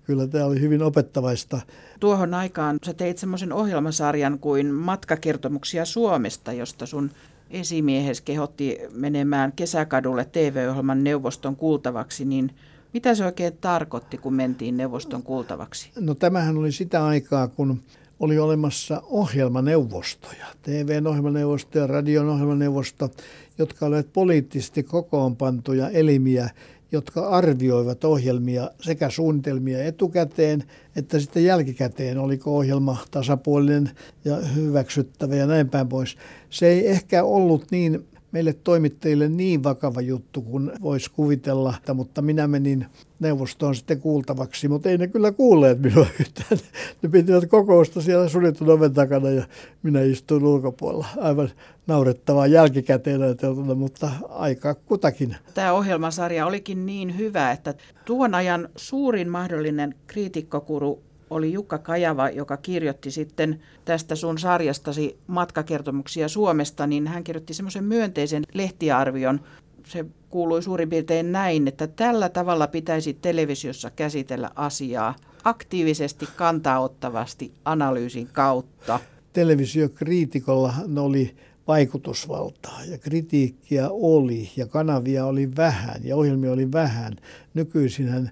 [0.04, 1.62] kyllä tämä oli hyvin opettavaista.
[2.00, 7.12] Tuohon aikaan sä teit semmoisen ohjelmasarjan kuin Matkakertomuksia Suomesta, josta sun
[7.50, 12.52] esimiehes kehotti menemään kesäkadulle TV-ohjelman neuvoston kuultavaksi, niin
[12.93, 15.91] mitä se oikein tarkoitti, kun mentiin neuvoston kuultavaksi?
[16.00, 17.82] No tämähän oli sitä aikaa, kun
[18.19, 23.10] oli olemassa ohjelmaneuvostoja, TVn ohjelmaneuvosto ja radion ohjelmaneuvosto,
[23.58, 26.49] jotka olivat poliittisesti kokoonpantuja elimiä,
[26.91, 30.63] jotka arvioivat ohjelmia sekä suunnitelmia etukäteen
[30.95, 33.91] että sitten jälkikäteen, oliko ohjelma tasapuolinen
[34.25, 36.17] ja hyväksyttävä ja näin päin pois.
[36.49, 42.48] Se ei ehkä ollut niin meille toimittajille niin vakava juttu kuin voisi kuvitella, mutta minä
[42.48, 42.86] menin
[43.20, 46.60] neuvostoon sitten kuultavaksi, mutta ei ne kyllä kuulleet minua yhtään.
[47.02, 49.44] Ne pitivät kokousta siellä suljetun oven takana ja
[49.84, 51.08] minä istuin ulkopuolella.
[51.18, 51.50] Aivan
[51.88, 55.36] naurettavaa jälkikäteen ajateltuna, mutta aika kutakin.
[55.54, 57.74] Tämä ohjelmasarja olikin niin hyvä, että
[58.06, 66.28] tuon ajan suurin mahdollinen kriitikkokuru oli Jukka Kajava, joka kirjoitti sitten tästä sun sarjastasi matkakertomuksia
[66.28, 69.39] Suomesta, niin hän kirjoitti semmoisen myönteisen lehtiarvion.
[69.86, 78.30] Se kuului suurin piirtein näin, että tällä tavalla pitäisi televisiossa käsitellä asiaa aktiivisesti, kantaottavasti, analyysin
[78.34, 79.00] kautta.
[79.34, 81.36] Televisiokriitikolla oli
[81.68, 87.15] vaikutusvaltaa ja kritiikkiä oli ja kanavia oli vähän ja ohjelmia oli vähän.
[87.54, 88.32] Nykyisinhän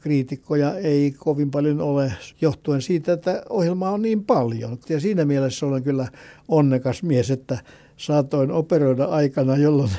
[0.00, 4.78] kriitikkoja ei kovin paljon ole johtuen siitä, että ohjelmaa on niin paljon.
[4.88, 6.08] Ja siinä mielessä olen kyllä
[6.48, 7.58] onnekas mies, että
[7.96, 9.90] saatoin operoida aikana, jolloin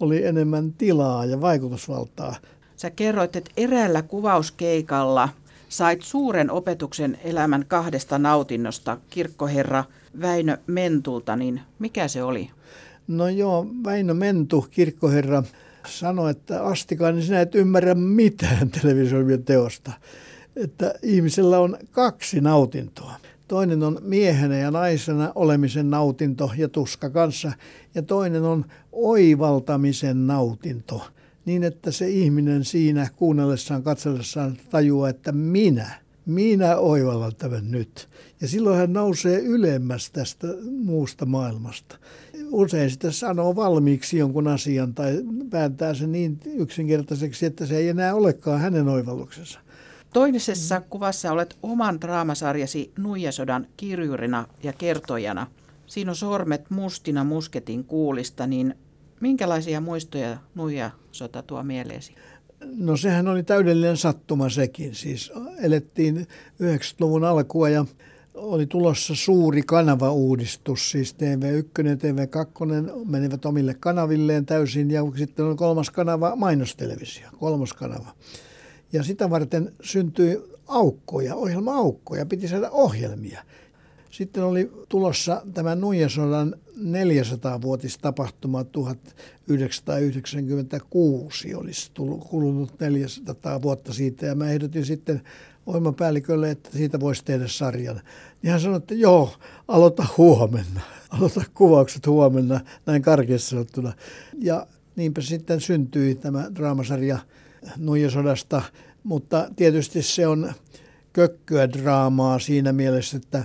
[0.00, 2.36] oli enemmän tilaa ja vaikutusvaltaa.
[2.76, 5.28] Sä kerroit, että eräällä kuvauskeikalla
[5.68, 9.84] sait suuren opetuksen elämän kahdesta nautinnosta kirkkoherra
[10.20, 12.50] Väinö Mentulta, niin mikä se oli?
[13.08, 15.42] No joo, Väinö Mentu, kirkkoherra,
[15.86, 19.92] sanoi, että Astikainen, sinä et ymmärrä mitään televisioimien teosta.
[20.56, 23.12] Että ihmisellä on kaksi nautintoa.
[23.48, 27.52] Toinen on miehenä ja naisena olemisen nautinto ja tuska kanssa.
[27.94, 31.06] Ja toinen on oivaltamisen nautinto.
[31.44, 35.90] Niin, että se ihminen siinä kuunnellessaan, katsellessaan tajuaa, että minä,
[36.26, 38.08] minä oivallan tämän nyt.
[38.40, 40.46] Ja silloin hän nousee ylemmäs tästä
[40.84, 41.98] muusta maailmasta
[42.52, 48.14] usein sitten sanoo valmiiksi jonkun asian tai päättää sen niin yksinkertaiseksi, että se ei enää
[48.14, 49.60] olekaan hänen oivalluksensa.
[50.12, 55.46] Toisessa kuvassa olet oman draamasarjasi Nuijasodan kirjurina ja kertojana.
[55.86, 58.74] Siinä on sormet mustina musketin kuulista, niin
[59.20, 62.14] minkälaisia muistoja Nuijasota tuo mieleesi?
[62.76, 64.94] No sehän oli täydellinen sattuma sekin.
[64.94, 66.26] Siis elettiin
[66.62, 67.84] 90-luvun alkua ja
[68.34, 75.56] oli tulossa suuri kanavauudistus, siis TV1 ja TV2 menivät omille kanavilleen täysin ja sitten on
[75.56, 78.14] kolmas kanava mainostelevisio, kolmas kanava.
[78.92, 83.42] Ja sitä varten syntyi aukkoja, ohjelma-aukkoja, piti saada ohjelmia.
[84.10, 94.50] Sitten oli tulossa tämä Nuijasodan 400-vuotistapahtuma 1996, olisi tullut, kulunut 400 vuotta siitä ja mä
[94.50, 95.22] ehdotin sitten
[95.66, 98.00] ohjelmapäällikölle, että siitä voisi tehdä sarjan.
[98.42, 99.34] Niin hän sanoi, että joo,
[99.68, 100.80] aloita huomenna.
[101.18, 103.92] Aloita kuvaukset huomenna, näin karkeasti sanottuna.
[104.38, 107.18] Ja niinpä sitten syntyi tämä draamasarja
[107.76, 108.62] Nuijasodasta,
[109.04, 110.52] mutta tietysti se on
[111.12, 113.44] kökkyä draamaa siinä mielessä, että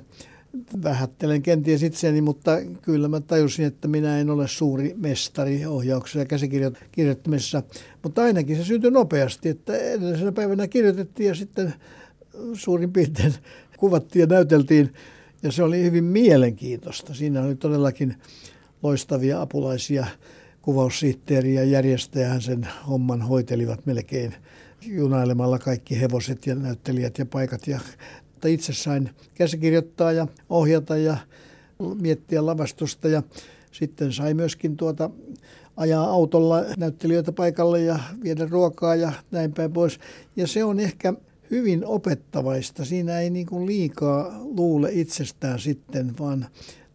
[0.84, 2.52] vähättelen kenties itseäni, mutta
[2.82, 7.64] kyllä mä tajusin, että minä en ole suuri mestari ohjauksessa ja käsikirjoittamisessa.
[8.04, 11.74] Mutta ainakin se syntyi nopeasti, että edellisenä päivänä kirjoitettiin ja sitten
[12.54, 13.34] suurin piirtein
[13.80, 14.94] kuvattiin ja näyteltiin.
[15.44, 17.14] Ja se oli hyvin mielenkiintoista.
[17.14, 18.16] Siinä oli todellakin
[18.84, 20.06] loistavia apulaisia
[20.62, 24.36] kuvaussihteeriä ja järjestäjähän sen homman hoitelivat melkein
[24.88, 27.68] junailemalla kaikki hevoset ja näyttelijät ja paikat.
[27.68, 27.80] Ja,
[28.32, 31.18] mutta itse sain käsikirjoittaa ja ohjata ja
[32.02, 33.24] miettiä lavastusta ja
[33.72, 35.10] sitten sai myöskin tuota
[35.78, 40.00] ajaa autolla näyttelijöitä paikalle ja viedä ruokaa ja näin päin pois.
[40.36, 41.14] Ja se on ehkä
[41.52, 42.86] hyvin opettavaista.
[42.86, 46.46] Siinä ei niin kuin liikaa luule itsestään sitten, vaan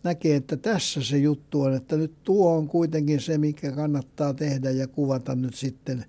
[0.02, 4.70] näkee, että tässä se juttu on, että nyt tuo on kuitenkin se, mikä kannattaa tehdä
[4.70, 6.04] ja kuvata nyt sitten.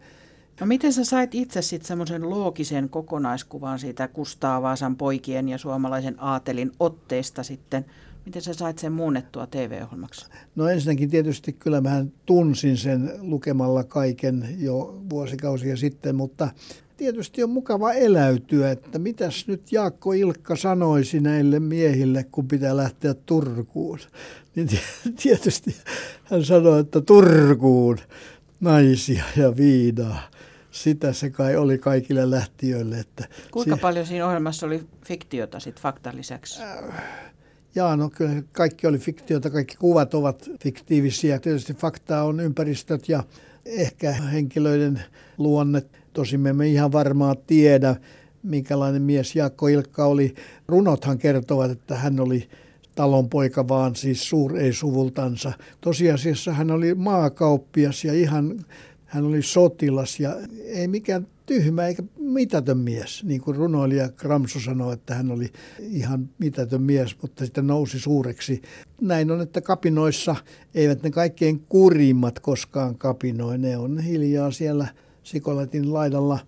[0.60, 6.15] No miten sä sait itse sitten semmoisen loogisen kokonaiskuvan siitä Kustaa Vaasan poikien ja suomalaisen
[6.17, 7.86] aatelin otteesta sitten?
[8.25, 10.25] Miten sä sait sen muunnettua TV-ohjelmaksi?
[10.56, 16.49] No ensinnäkin tietysti kyllä mä tunsin sen lukemalla kaiken jo vuosikausia sitten, mutta
[17.02, 23.14] tietysti on mukava eläytyä, että mitäs nyt Jaakko Ilkka sanoisi näille miehille, kun pitää lähteä
[23.14, 24.00] Turkuun.
[24.56, 24.70] Niin
[25.24, 25.76] tietysti
[26.24, 27.98] hän sanoi, että Turkuun
[28.60, 30.22] naisia ja viinaa.
[30.72, 33.00] Sitä se kai oli kaikille lähtiöille.
[33.00, 36.62] Että Kuinka si- paljon siinä ohjelmassa oli fiktiota sitten faktan lisäksi?
[36.64, 37.04] Äh,
[37.76, 41.40] jaa, no kyllä kaikki oli fiktiota, kaikki kuvat ovat fiktiivisiä.
[41.40, 43.24] Tietysti faktaa on ympäristöt ja
[43.66, 45.02] ehkä henkilöiden
[45.38, 47.95] luonnet Tosin me emme ihan varmaan tiedä,
[48.43, 50.34] minkälainen mies Jaakko Ilkka oli.
[50.67, 52.50] Runothan kertovat, että hän oli
[52.95, 55.54] talonpoika vaan siis suur ei suvultansa.
[55.82, 58.65] Tosiasiassa hän oli maakauppias ja ihan
[59.12, 63.24] Hän oli sotilas ja ei mikään tyhmä eikä mitätön mies.
[63.24, 68.62] Niin kuin runoilija Kramsu sanoi, että hän oli ihan mitätön mies, mutta sitten nousi suureksi.
[69.02, 70.36] Näin on, että kapinoissa
[70.76, 73.58] eivät ne kaikkein kurimmat koskaan kapinoi.
[73.58, 74.88] Ne on hiljaa siellä
[75.24, 76.40] Sikolatin laidalla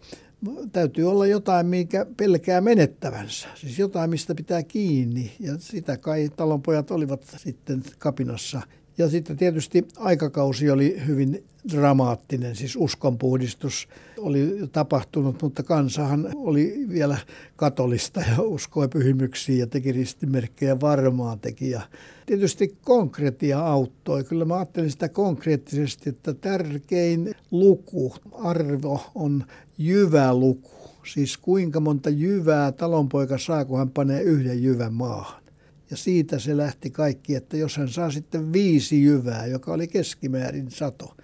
[0.72, 3.48] täytyy olla jotain, mikä pelkää menettävänsä.
[3.56, 5.32] Siis jotain, mistä pitää kiinni.
[5.40, 8.62] Ja sitä kai talonpojat olivat sitten kapinassa.
[8.98, 17.18] Ja sitten tietysti aikakausi oli hyvin dramaattinen, siis uskonpuhdistus oli tapahtunut, mutta kansahan oli vielä
[17.56, 21.70] katolista ja uskoi pyhimyksiin ja teki ristimerkkejä varmaan teki.
[21.70, 21.82] Ja
[22.26, 24.24] tietysti konkretia auttoi.
[24.24, 29.44] Kyllä mä ajattelin sitä konkreettisesti, että tärkein luku, arvo on
[29.78, 30.72] jyvä luku.
[31.14, 35.43] Siis kuinka monta jyvää talonpoika saa, kun hän panee yhden jyvän maahan.
[35.92, 40.72] Ja siitä se lähti kaikki, että jos hän saa sitten viisi jyvää, joka oli keskimäärin
[40.72, 41.16] sato,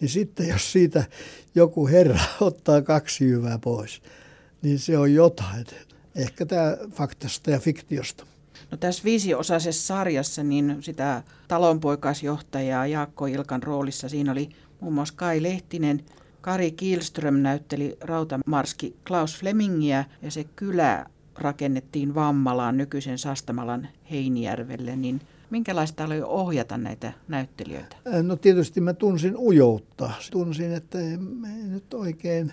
[0.00, 1.04] niin sitten jos siitä
[1.54, 4.02] joku herra ottaa kaksi jyvää pois,
[4.62, 5.66] niin se on jotain.
[6.14, 8.26] Ehkä tämä faktasta ja fiktiosta.
[8.70, 14.48] No tässä viisiosaisessa sarjassa niin sitä talonpoikaisjohtajaa Jaakko Ilkan roolissa siinä oli
[14.80, 16.04] muun muassa Kai Lehtinen,
[16.40, 21.06] Kari Kielström näytteli rautamarski Klaus Flemingiä ja se kylä
[21.38, 25.20] rakennettiin Vammalaan nykyisen Sastamalan Heinijärvelle, niin
[25.50, 27.96] minkälaista oli ohjata näitä näyttelijöitä?
[28.22, 30.10] No tietysti mä tunsin ujoutta.
[30.30, 30.98] Tunsin, että
[31.68, 32.52] nyt oikein,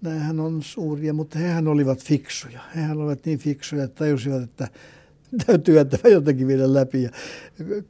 [0.00, 2.60] nämähän on suuria, mutta hehän olivat fiksuja.
[2.76, 4.68] Hehän olivat niin fiksuja, että tajusivat, että
[5.46, 7.02] täytyy jättää jotenkin viedä läpi.
[7.02, 7.10] Ja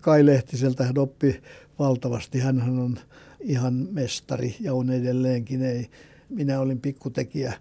[0.01, 1.43] Kai Lehtiseltä hän oppi
[1.79, 2.39] valtavasti.
[2.39, 2.99] hän on
[3.41, 5.63] ihan mestari ja on edelleenkin.
[5.63, 5.91] Ei.
[6.29, 7.53] Minä olin pikkutekijä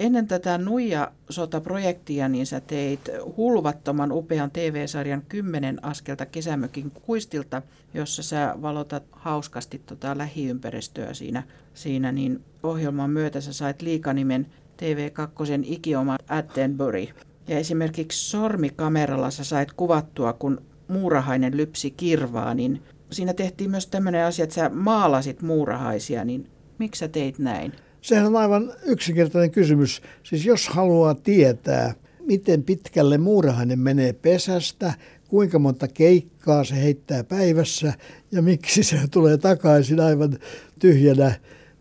[0.00, 3.00] Ennen tätä Nuija-sotaprojektia niin sä teit
[3.36, 7.62] hulvattoman upean TV-sarjan Kymmenen askelta kesämökin kuistilta,
[7.94, 11.42] jossa sä valotat hauskasti tota lähiympäristöä siinä,
[11.74, 17.06] siinä niin ohjelman myötä sä sait liikanimen TV2 ikioma Attenbury.
[17.48, 24.26] Ja esimerkiksi sormikameralla sä sait kuvattua, kun muurahainen lypsi kirvaa, niin siinä tehtiin myös tämmöinen
[24.26, 27.72] asia, että sä maalasit muurahaisia, niin miksi sä teit näin?
[28.04, 30.02] Sehän on aivan yksinkertainen kysymys.
[30.22, 34.94] Siis jos haluaa tietää, miten pitkälle muurahainen menee pesästä,
[35.28, 37.92] kuinka monta keikkaa se heittää päivässä
[38.32, 40.38] ja miksi se tulee takaisin aivan
[40.78, 41.32] tyhjänä,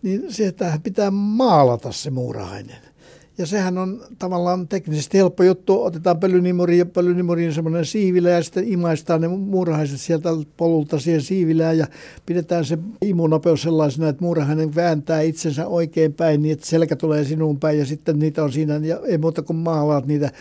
[0.02, 2.93] niin se pitää maalata se muurahainen.
[3.38, 5.84] Ja sehän on tavallaan teknisesti helppo juttu.
[5.84, 11.78] Otetaan pölynimuri ja pölynimuriin semmoinen siivilä ja sitten imaistaan ne muurahaiset sieltä polulta siihen siivilään
[11.78, 11.88] ja
[12.26, 17.60] pidetään se imunopeus sellaisena, että muurahainen vääntää itsensä oikein päin niin, että selkä tulee sinuun
[17.60, 20.32] päin ja sitten niitä on siinä ja ei muuta kuin maalaat niitä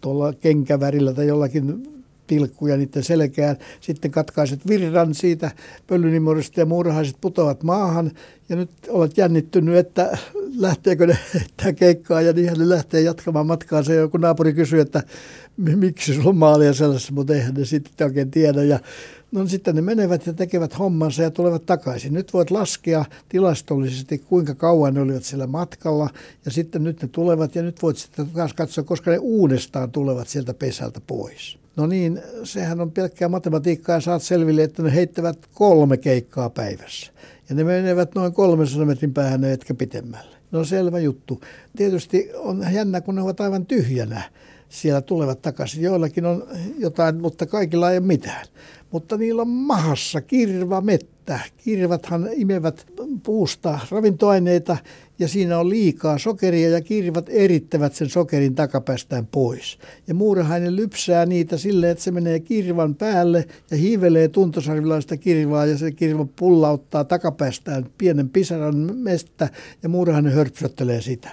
[0.00, 1.97] tuolla kenkävärillä tai jollakin
[2.28, 3.56] pilkkuja niiden selkään.
[3.80, 5.50] Sitten katkaiset virran siitä
[5.86, 8.10] pöllynimurista ja muurahaiset putoavat maahan.
[8.48, 10.18] Ja nyt olet jännittynyt, että
[10.56, 13.82] lähteekö ne heittää keikkaa ja niinhän ne lähtee jatkamaan matkaa.
[13.82, 15.02] Se joku naapuri kysyy, että
[15.58, 18.64] miksi sulla on maalia sellaisessa, mutta eihän ne sitten oikein tiedä.
[18.64, 18.80] Ja
[19.32, 22.14] no sitten ne menevät ja tekevät hommansa ja tulevat takaisin.
[22.14, 26.10] Nyt voit laskea tilastollisesti, kuinka kauan ne olivat siellä matkalla
[26.44, 30.28] ja sitten nyt ne tulevat ja nyt voit sitten taas katsoa, koska ne uudestaan tulevat
[30.28, 31.58] sieltä pesältä pois.
[31.76, 37.12] No niin, sehän on pelkkää matematiikkaa ja saat selville, että ne heittävät kolme keikkaa päivässä.
[37.48, 40.36] Ja ne menevät noin 300 metrin päähän ne etkä pitemmälle.
[40.50, 41.40] No selvä juttu.
[41.76, 44.22] Tietysti on jännä, kun ne ovat aivan tyhjänä
[44.68, 45.82] siellä tulevat takaisin.
[45.82, 46.46] Joillakin on
[46.78, 48.46] jotain, mutta kaikilla ei ole mitään.
[48.90, 51.40] Mutta niillä on mahassa kirva mettä.
[51.56, 52.86] Kirvathan imevät
[53.22, 54.76] puusta ravintoaineita
[55.18, 59.78] ja siinä on liikaa sokeria ja kirvat erittävät sen sokerin takapäästään pois.
[60.06, 65.78] Ja muurahainen lypsää niitä silleen, että se menee kirvan päälle ja hiivelee tuntosarvilaista kirvaa ja
[65.78, 69.48] se kirva pullauttaa takapäästään pienen pisaran mestä
[69.82, 71.30] ja muurahainen hörpsöttelee sitä.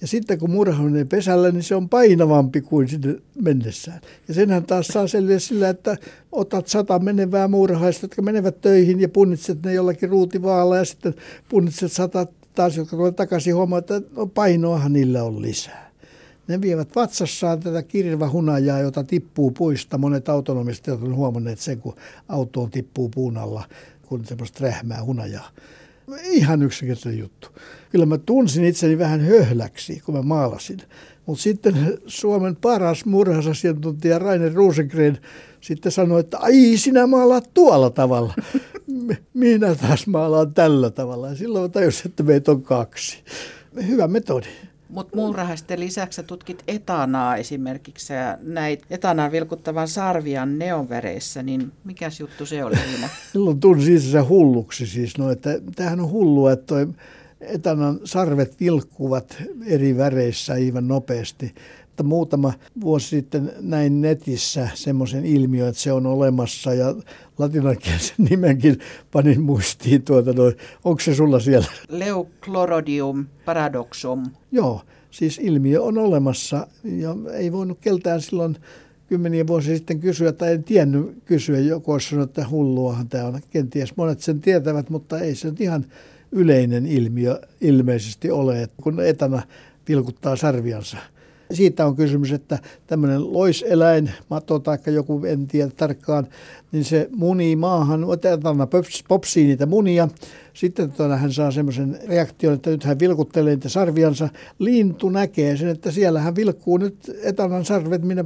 [0.00, 4.00] Ja sitten kun murha menee pesällä, niin se on painavampi kuin sinne mennessään.
[4.28, 5.96] Ja senhän taas saa selviä sillä, että
[6.32, 11.14] otat sata menevää muurahaista, jotka menevät töihin ja punnitset ne jollakin ruutivaalla ja sitten
[11.48, 15.88] punnitset sata taas, jotka tulevat takaisin huomaa, että no painoahan niillä on lisää.
[16.48, 19.98] Ne vievät vatsassaan tätä kirvahunajaa, jota tippuu puista.
[19.98, 21.96] Monet autonomistajat ovat huomanneet sen, kun
[22.28, 23.64] autoon tippuu puun alla,
[24.02, 25.50] kun semmoista rähmää hunajaa.
[26.22, 27.48] Ihan yksinkertainen juttu.
[27.90, 30.78] Kyllä mä tunsin itseni vähän höhläksi, kun mä maalasin.
[31.26, 35.18] Mutta sitten Suomen paras murhasasiantuntija Rainer Rosengren
[35.60, 38.34] sitten sanoi, että ai sinä maalaat tuolla tavalla.
[39.34, 41.28] Minä taas maalaan tällä tavalla.
[41.28, 43.18] Ja silloin mä tajusin, että meitä on kaksi.
[43.86, 44.46] Hyvä metodi.
[44.88, 52.46] Mutta muurahaisten lisäksi tutkit etanaa esimerkiksi ja näit etanaa vilkuttavan sarvian neonvereissä, niin mikä juttu
[52.46, 53.08] se oli siinä?
[53.32, 56.88] Silloin tunsin se hulluksi siis, no, että tämähän on hullua, että toi
[57.40, 61.54] etanan sarvet vilkkuvat eri väreissä aivan nopeasti
[61.98, 66.94] että muutama vuosi sitten näin netissä semmoisen ilmiön, että se on olemassa ja
[67.38, 68.78] latinankielisen nimenkin
[69.12, 70.54] panin muistiin tuota noin.
[70.84, 71.66] Onko se sulla siellä?
[71.88, 74.26] Leuclorodium paradoxum.
[74.52, 74.80] Joo,
[75.10, 78.56] siis ilmiö on olemassa ja ei voinut keltään silloin
[79.08, 83.40] kymmeniä vuosia sitten kysyä, tai en tiennyt kysyä, joku olisi sanonut, että hulluahan tämä on.
[83.50, 85.86] Kenties monet sen tietävät, mutta ei se nyt ihan
[86.32, 89.42] yleinen ilmiö ilmeisesti ole, että kun etana
[89.88, 90.96] vilkuttaa sarviansa–
[91.52, 96.26] siitä on kysymys, että tämmöinen loiseläin, mato tai joku, en tiedä tarkkaan,
[96.72, 98.56] niin se munii maahan, otetaan
[99.08, 100.08] popsii niitä munia.
[100.54, 104.28] Sitten tuota, hän saa semmoisen reaktion, että nyt hän vilkuttelee niitä sarviansa.
[104.58, 108.24] Lintu näkee sen, että siellä hän vilkkuu nyt etanan sarvet, minä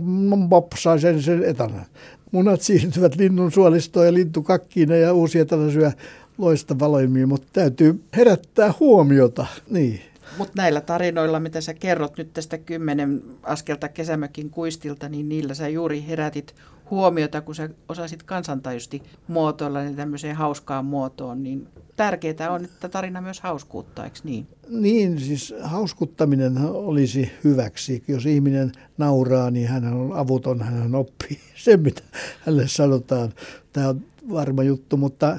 [0.50, 1.84] popsaa sen, sen etanan.
[2.32, 5.92] Munat siirtyvät linnun suolistoon ja lintu kakkiin ja uusi etana syö
[6.38, 9.46] loista valoimia, mutta täytyy herättää huomiota.
[9.70, 10.00] Niin.
[10.38, 15.68] Mutta näillä tarinoilla, mitä sä kerrot nyt tästä kymmenen askelta kesämökin kuistilta, niin niillä sä
[15.68, 16.54] juuri herätit
[16.90, 23.20] huomiota, kun sä osasit kansantajusti muotoilla ne tämmöiseen hauskaan muotoon, niin tärkeää on, että tarina
[23.20, 24.46] myös hauskuuttaa, eikö niin?
[24.68, 28.04] Niin, siis hauskuttaminen olisi hyväksi.
[28.08, 32.02] Jos ihminen nauraa, niin hän on avuton, hän oppii sen, mitä
[32.40, 33.32] hänelle sanotaan.
[33.72, 35.38] Tämä on varma juttu, mutta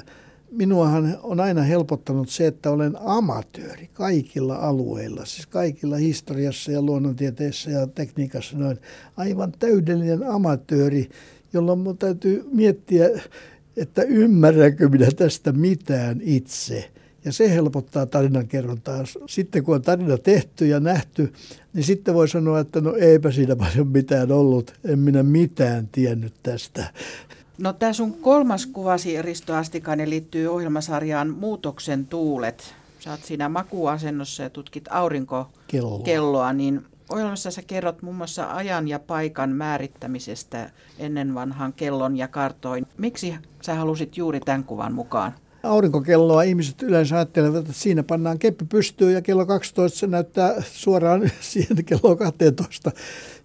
[0.56, 7.70] minuahan on aina helpottanut se, että olen amatööri kaikilla alueilla, siis kaikilla historiassa ja luonnontieteessä
[7.70, 8.78] ja tekniikassa noin
[9.16, 11.08] aivan täydellinen amatööri,
[11.52, 13.08] jolloin minun täytyy miettiä,
[13.76, 16.90] että ymmärränkö minä tästä mitään itse.
[17.24, 19.04] Ja se helpottaa tarinan kerrontaa.
[19.26, 21.32] Sitten kun on tarina tehty ja nähty,
[21.72, 24.74] niin sitten voi sanoa, että no eipä siinä paljon mitään ollut.
[24.84, 26.92] En minä mitään tiennyt tästä.
[27.58, 32.74] No tämä sun kolmas kuvasi, Risto Astikainen, liittyy ohjelmasarjaan Muutoksen tuulet.
[33.00, 36.52] Sä oot siinä makuasennossa ja tutkit aurinkokelloa, Kelloa.
[36.52, 42.86] niin ohjelmassa sä kerrot muun muassa ajan ja paikan määrittämisestä ennen vanhan kellon ja kartoin.
[42.98, 45.34] Miksi sä halusit juuri tämän kuvan mukaan?
[45.64, 51.30] Aurinkokelloa ihmiset yleensä ajattelevat, että siinä pannaan keppi pystyyn ja kello 12 se näyttää suoraan
[51.40, 52.92] siihen kello 12.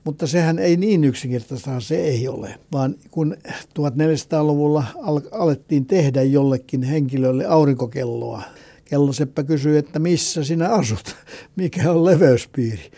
[0.03, 6.83] Mutta sehän ei niin yksinkertaista se ei ole, vaan kun 1400-luvulla al- alettiin tehdä jollekin
[6.83, 8.41] henkilölle aurinkokelloa,
[8.85, 11.15] kelloseppä kysyi, että missä sinä asut,
[11.55, 12.91] mikä on leveyspiiri.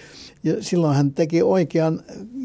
[0.44, 2.04] Ja silloin hän teki oikean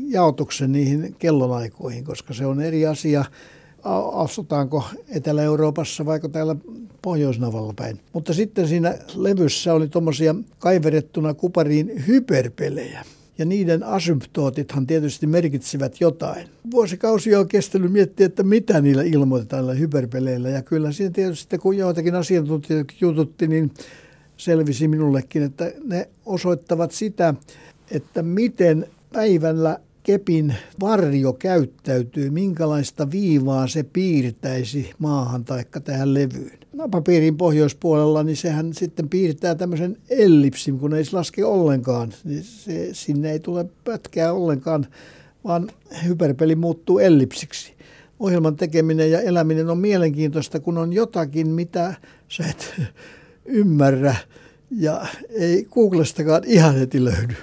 [0.09, 3.25] jaotuksen niihin kellonaikoihin, koska se on eri asia,
[4.12, 6.57] asutaanko Etelä-Euroopassa vai täällä
[7.03, 8.01] Pohjoisnavalla päin.
[8.12, 13.05] Mutta sitten siinä levyssä oli tuommoisia kaiverettuna kupariin hyperpelejä
[13.38, 16.49] ja niiden asymptootithan tietysti merkitsivät jotain.
[16.70, 20.49] Vuosikausia on kestänyt miettiä, että mitä niillä ilmoitetaan näillä hyperpeleillä.
[20.49, 23.70] Ja kyllä siinä tietysti, kun joitakin asiantuntijoita jututti, niin
[24.37, 27.35] selvisi minullekin, että ne osoittavat sitä,
[27.90, 36.59] että miten päivällä kepin varjo käyttäytyy, minkälaista viivaa se piirtäisi maahan tai tähän levyyn.
[36.73, 42.12] Napapiirin pohjoispuolella, niin sehän sitten piirtää tämmöisen ellipsin, kun ei se laske ollenkaan.
[42.25, 44.87] Niin se, sinne ei tule pätkää ollenkaan,
[45.45, 45.69] vaan
[46.05, 47.73] hyperpeli muuttuu ellipsiksi.
[48.21, 51.95] Ohjelman tekeminen ja eläminen on mielenkiintoista, kun on jotakin, mitä
[52.29, 52.75] sä et
[53.45, 54.16] ymmärrä
[54.71, 57.35] ja ei Googlestakaan ihan heti löydy.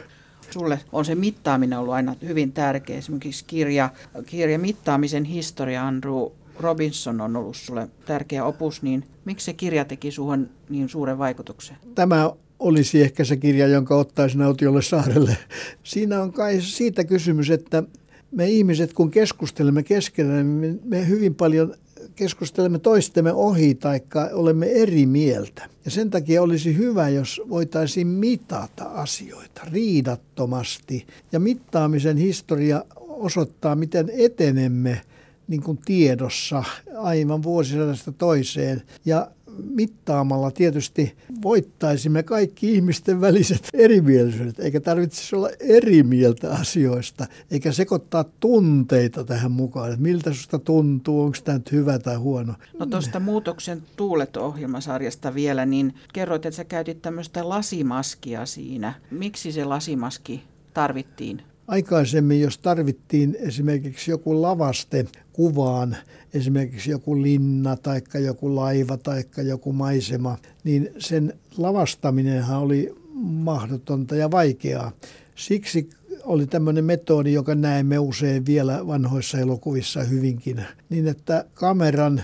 [0.54, 2.98] Sulle on se mittaaminen ollut aina hyvin tärkeä.
[2.98, 3.90] Esimerkiksi kirja,
[4.26, 6.26] kirja Mittaamisen historia Andrew
[6.60, 11.76] Robinson on ollut sulle tärkeä opus, niin miksi se kirja teki suhun niin suuren vaikutuksen?
[11.96, 15.38] Tämä olisi ehkä se kirja, jonka ottaisin autiolle saarelle.
[15.84, 17.84] Siinä on kai siitä kysymys, että
[18.32, 20.46] me ihmiset, kun keskustelemme keskenään,
[20.84, 21.76] me hyvin paljon
[22.16, 24.02] keskustelemme toistemme ohi tai
[24.34, 25.70] olemme eri mieltä.
[25.86, 31.08] Ja sen takia olisi hyvä, jos voitaisiin mitata asioita riidattomasti.
[31.32, 35.02] Ja mittaamisen historia osoittaa, miten etenemme
[35.48, 36.64] niin kuin tiedossa
[36.98, 38.82] aivan vuosisadasta toiseen.
[39.06, 47.72] Ja mittaamalla tietysti voittaisimme kaikki ihmisten väliset erimielisyydet, eikä tarvitsisi olla eri mieltä asioista, eikä
[47.72, 52.54] sekoittaa tunteita tähän mukaan, että miltä susta tuntuu, onko tämä nyt hyvä tai huono.
[52.80, 58.94] No tuosta Muutoksen tuulet-ohjelmasarjasta vielä, niin kerroit, että sä käytit tämmöistä lasimaskia siinä.
[59.12, 60.44] Miksi se lasimaski
[60.74, 61.42] tarvittiin?
[61.68, 65.98] Aikaisemmin, jos tarvittiin esimerkiksi joku lavaste kuvaan,
[66.34, 74.32] esimerkiksi joku linna tai joku laiva tai joku maisema, niin sen lavastaminenhan oli mahdotonta ja
[74.32, 74.92] vaikeaa.
[75.36, 75.90] Siksi
[76.24, 82.24] oli tämmöinen metodi, joka näemme usein vielä vanhoissa elokuvissa hyvinkin, niin että kameran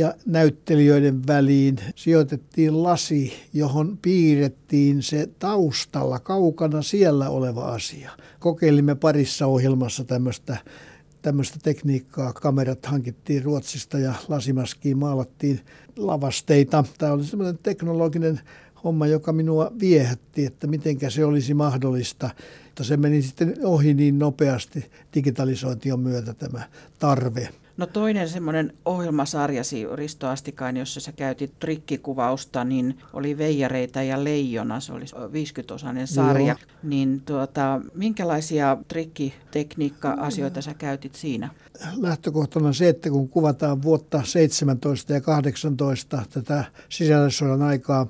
[0.00, 8.10] ja näyttelijöiden väliin sijoitettiin lasi, johon piirrettiin se taustalla kaukana siellä oleva asia.
[8.38, 10.56] Kokeilimme parissa ohjelmassa tämmöistä
[11.22, 12.32] tämmöistä tekniikkaa.
[12.32, 15.60] Kamerat hankittiin Ruotsista ja lasimaskiin maalattiin
[15.96, 16.84] lavasteita.
[16.98, 18.40] Tämä oli semmoinen teknologinen
[18.84, 22.30] homma, joka minua viehätti, että miten se olisi mahdollista.
[22.64, 26.62] Mutta se meni sitten ohi niin nopeasti digitalisointion myötä tämä
[26.98, 27.48] tarve.
[27.80, 34.80] No toinen semmoinen ohjelmasarjasi Risto Astikainen, jossa sä käytit trikkikuvausta, niin oli Veijareita ja Leijona,
[34.80, 36.46] se oli 50-osainen sarja.
[36.46, 36.56] Joo.
[36.82, 41.50] Niin tuota, minkälaisia trikkitekniikka-asioita sä käytit siinä?
[41.96, 48.06] Lähtökohtana se, että kun kuvataan vuotta 17 ja 18 tätä sisällissodan aikaa,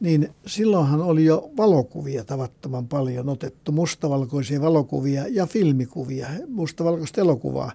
[0.00, 7.72] niin silloinhan oli jo valokuvia tavattoman paljon otettu, mustavalkoisia valokuvia ja filmikuvia, mustavalkoista elokuvaa.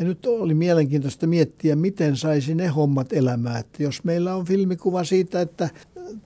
[0.00, 3.60] Ja nyt oli mielenkiintoista miettiä, miten saisi ne hommat elämään.
[3.60, 5.68] Että jos meillä on filmikuva siitä, että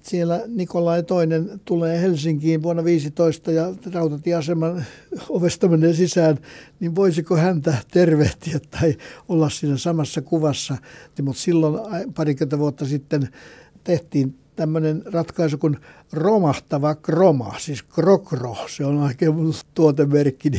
[0.00, 4.84] siellä Nikolai toinen tulee Helsinkiin vuonna 15 ja rautatieaseman
[5.28, 6.38] ovesta menee sisään,
[6.80, 8.96] niin voisiko häntä tervehtiä tai
[9.28, 10.76] olla siinä samassa kuvassa.
[11.22, 11.80] Mutta silloin
[12.14, 13.28] parikymmentä vuotta sitten
[13.84, 15.76] tehtiin tämmöinen ratkaisu kuin
[16.12, 19.34] romahtava kroma, siis krokro, se on oikein
[19.74, 20.50] tuotemerkki,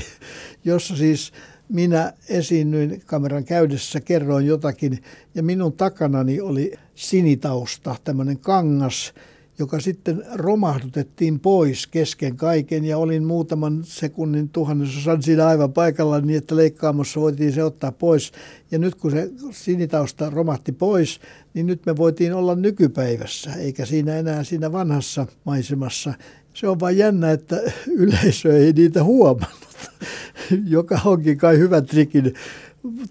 [0.66, 1.32] jossa siis
[1.70, 5.00] minä esiinnyin kameran käydessä, kerroin jotakin
[5.36, 9.14] ja minun takanani oli sinitausta, tämmöinen kangas,
[9.60, 16.38] joka sitten romahdutettiin pois kesken kaiken ja olin muutaman sekunnin tuhannesosan siinä aivan paikalla niin,
[16.38, 18.32] että leikkaamossa voitiin se ottaa pois.
[18.72, 21.20] Ja nyt kun se sinitausta romahti pois,
[21.54, 26.14] niin nyt me voitiin olla nykypäivässä, eikä siinä enää siinä vanhassa maisemassa.
[26.54, 27.62] Se on vain jännä, että
[28.04, 29.75] yleisö ei niitä huomannut,
[30.76, 32.34] joka onkin kai hyvä trikin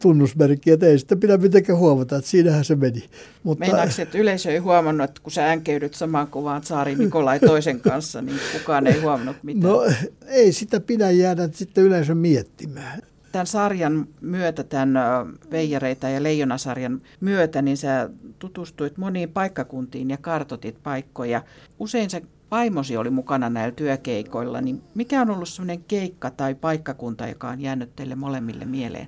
[0.01, 3.05] tunnusmerkki, että ei sitä pidä mitenkään huomata, että siinähän se meni.
[3.43, 3.64] Mutta...
[3.64, 8.22] Meinaatko, että yleisö ei huomannut, että kun sä änkeydyt samaan kuvaan Saari Nikolai toisen kanssa,
[8.22, 9.72] niin kukaan ei huomannut mitään?
[9.72, 9.83] No
[10.27, 13.03] ei sitä pidä jäädä sitten yleisön miettimään.
[13.33, 14.95] Tämän sarjan myötä, tämän
[15.51, 21.43] Veijareita ja Leijonasarjan myötä, niin sä tutustuit moniin paikkakuntiin ja kartotit paikkoja.
[21.79, 22.20] Usein sä
[22.55, 27.61] vaimosi oli mukana näillä työkeikoilla, niin mikä on ollut sellainen keikka tai paikkakunta, joka on
[27.61, 29.07] jäänyt teille molemmille mieleen?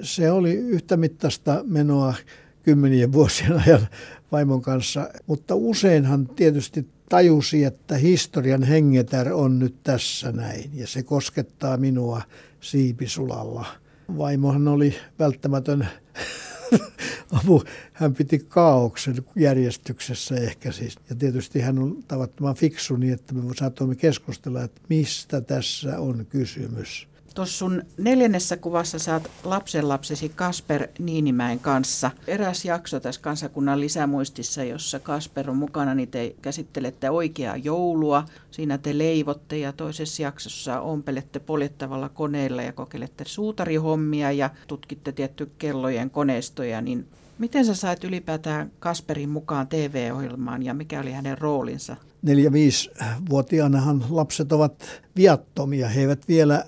[0.00, 2.14] Se oli yhtä mittaista menoa
[2.62, 3.86] kymmenien vuosien ajan
[4.32, 11.02] vaimon kanssa, mutta useinhan tietysti tajusi, että historian hengetär on nyt tässä näin ja se
[11.02, 12.22] koskettaa minua
[12.60, 13.66] siipisulalla.
[14.18, 15.88] Vaimohan oli välttämätön
[17.40, 17.62] apu,
[17.92, 20.96] hän piti kaauksen järjestyksessä ehkä siis.
[21.10, 26.26] Ja tietysti hän on tavattoman fiksu niin, että me saatoimme keskustella, että mistä tässä on
[26.26, 27.08] kysymys.
[27.36, 32.10] Tuossa sun neljännessä kuvassa saat lapsenlapsesi Kasper Niinimäen kanssa.
[32.26, 38.24] Eräs jakso tässä kansakunnan lisämuistissa, jossa Kasper on mukana, niin te käsittelette oikeaa joulua.
[38.50, 45.50] Siinä te leivotte ja toisessa jaksossa ompelette poljettavalla koneella ja kokeilette suutarihommia ja tutkitte tietty
[45.58, 46.80] kellojen koneistoja.
[46.80, 47.06] Niin
[47.38, 51.96] miten sä sait ylipäätään Kasperin mukaan TV-ohjelmaan ja mikä oli hänen roolinsa?
[52.22, 55.88] Neljä-viisi-vuotiaanahan lapset ovat viattomia.
[55.88, 56.64] He eivät vielä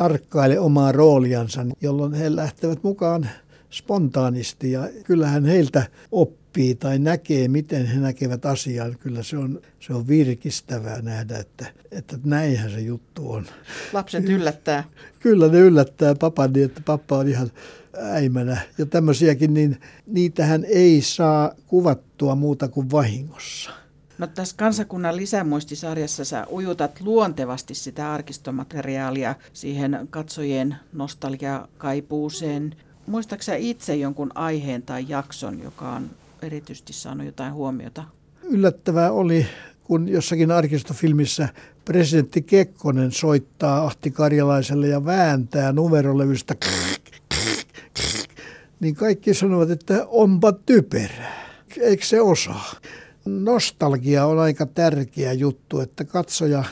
[0.00, 3.28] tarkkaile omaa rooliansa, jolloin he lähtevät mukaan
[3.70, 5.82] spontaanisti ja kyllähän heiltä
[6.12, 8.98] oppii tai näkee, miten he näkevät asian.
[8.98, 13.46] Kyllä se on, se on virkistävää nähdä, että, että näinhän se juttu on.
[13.92, 14.84] Lapset yllättää.
[15.18, 17.50] Kyllä ne yllättää papan niin, että pappa on ihan
[17.98, 18.60] äimänä.
[18.78, 23.70] Ja tämmöisiäkin, niin niitähän ei saa kuvattua muuta kuin vahingossa.
[24.20, 32.76] No tässä kansakunnan lisämuistisarjassa sä ujutat luontevasti sitä arkistomateriaalia siihen katsojien nostalgiakaipuuseen.
[33.06, 36.10] Muistaaksä itse jonkun aiheen tai jakson, joka on
[36.42, 38.04] erityisesti saanut jotain huomiota?
[38.42, 39.46] Yllättävää oli,
[39.84, 41.48] kun jossakin arkistofilmissä
[41.84, 46.54] presidentti Kekkonen soittaa Ahti Karjalaiselle ja vääntää numerolevystä,
[48.80, 51.32] niin kaikki sanovat, että onpa typerää.
[51.78, 52.72] Eikö se osaa?
[53.44, 56.64] Nostalgia on aika tärkeä juttu, että katsoja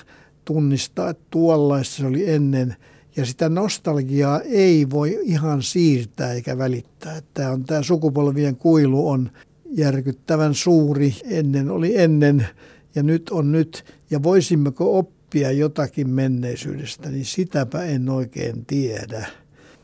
[0.45, 2.77] tunnistaa, että tuollaista se oli ennen.
[3.17, 7.21] Ja sitä nostalgiaa ei voi ihan siirtää eikä välittää.
[7.35, 9.31] Tämä, on, tämä sukupolvien kuilu on
[9.71, 11.15] järkyttävän suuri.
[11.25, 12.47] Ennen oli ennen
[12.95, 13.85] ja nyt on nyt.
[14.11, 19.27] Ja voisimmeko oppia jotakin menneisyydestä, niin sitäpä en oikein tiedä.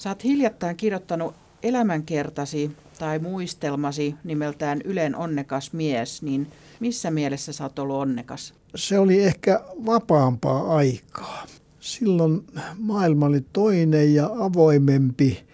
[0.06, 2.70] Oot hiljattain kirjoittanut elämänkertasi
[3.05, 6.46] tai muistelmasi nimeltään Ylen onnekas mies, niin
[6.80, 8.55] missä mielessä sä oot ollut onnekas?
[8.74, 11.46] Se oli ehkä vapaampaa aikaa.
[11.80, 12.44] Silloin
[12.78, 15.44] maailma oli toinen ja avoimempi.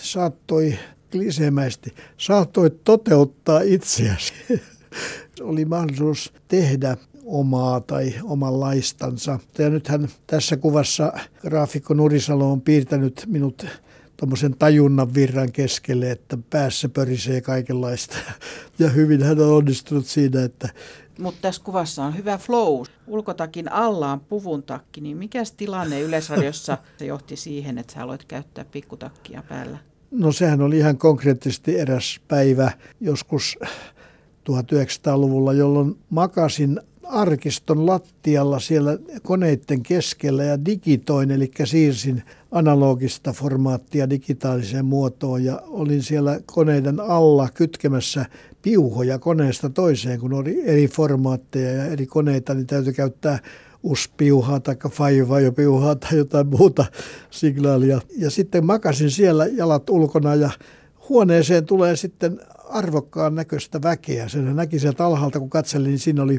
[0.00, 0.78] Saattoi
[1.10, 4.32] klisemäisesti, saattoi toteuttaa itseäsi.
[5.40, 9.38] oli mahdollisuus tehdä omaa tai omanlaistansa.
[9.58, 13.66] Ja nythän tässä kuvassa graafikko Nurisalo on piirtänyt minut
[14.16, 18.16] tuommoisen tajunnan virran keskelle, että päässä pörisee kaikenlaista.
[18.78, 20.68] Ja hyvin hän on onnistunut siinä, että
[21.18, 22.82] mutta tässä kuvassa on hyvä flow.
[23.06, 28.24] Ulkotakin alla on puvun takki, niin mikä tilanne Yleisradiossa se johti siihen, että sä aloit
[28.24, 29.78] käyttää pikkutakkia päällä?
[30.10, 33.58] No sehän oli ihan konkreettisesti eräs päivä joskus
[34.50, 44.84] 1900-luvulla, jolloin makasin arkiston lattialla siellä koneiden keskellä ja digitoin, eli siirsin analogista formaattia digitaaliseen
[44.84, 48.26] muotoon ja olin siellä koneiden alla kytkemässä
[48.62, 53.38] piuhoja koneesta toiseen, kun oli eri formaatteja ja eri koneita, niin täytyy käyttää
[53.82, 54.76] uspiuhaa tai
[55.56, 56.84] piuhaa tai jotain muuta
[57.30, 58.00] signaalia.
[58.18, 60.50] Ja sitten makasin siellä jalat ulkona ja
[61.08, 64.28] huoneeseen tulee sitten arvokkaan näköistä väkeä.
[64.28, 66.38] Sen näki sieltä alhaalta, kun katselin, niin siinä oli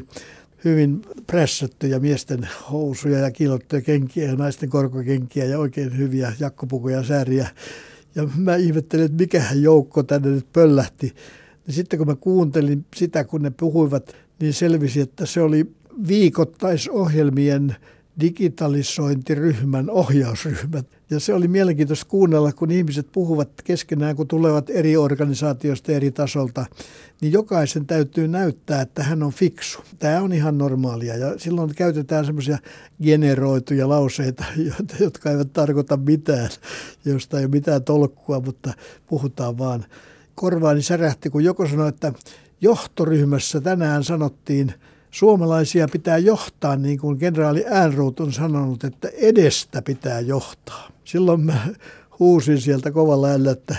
[0.64, 7.04] hyvin pressattuja miesten housuja ja kiilottuja kenkiä ja naisten korkokenkiä ja oikein hyviä jakkopukuja ja
[7.04, 7.48] sääriä.
[8.14, 11.14] Ja mä ihmettelin, että mikähän joukko tänne nyt pöllähti.
[11.66, 15.66] Niin sitten kun mä kuuntelin sitä, kun ne puhuivat, niin selvisi, että se oli
[16.08, 17.76] viikoittaisohjelmien
[18.20, 20.86] digitalisointiryhmän ohjausryhmät.
[21.10, 26.66] Ja se oli mielenkiintoista kuunnella, kun ihmiset puhuvat keskenään, kun tulevat eri organisaatioista eri tasolta,
[27.20, 29.78] niin jokaisen täytyy näyttää, että hän on fiksu.
[29.98, 32.58] Tämä on ihan normaalia ja silloin käytetään semmoisia
[33.02, 34.44] generoituja lauseita,
[35.00, 36.50] jotka eivät tarkoita mitään,
[37.04, 38.72] josta ei ole mitään tolkkua, mutta
[39.06, 39.84] puhutaan vaan.
[40.34, 42.12] Korvaani särähti, kun joku sanoi, että
[42.60, 44.74] johtoryhmässä tänään sanottiin–
[45.14, 50.88] suomalaisia pitää johtaa, niin kuin kenraali Äänruut on sanonut, että edestä pitää johtaa.
[51.04, 51.66] Silloin mä
[52.18, 53.76] huusin sieltä kovalla äänellä, että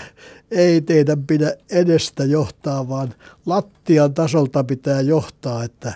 [0.50, 3.14] ei teidän pidä edestä johtaa, vaan
[3.46, 5.94] lattian tasolta pitää johtaa, että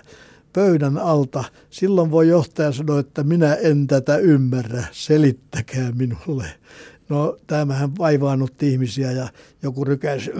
[0.53, 1.43] pöydän alta.
[1.69, 6.45] Silloin voi johtaja sanoa, että minä en tätä ymmärrä, selittäkää minulle.
[7.09, 9.27] No tämähän vaivaannutti ihmisiä ja
[9.63, 10.31] joku rykäisi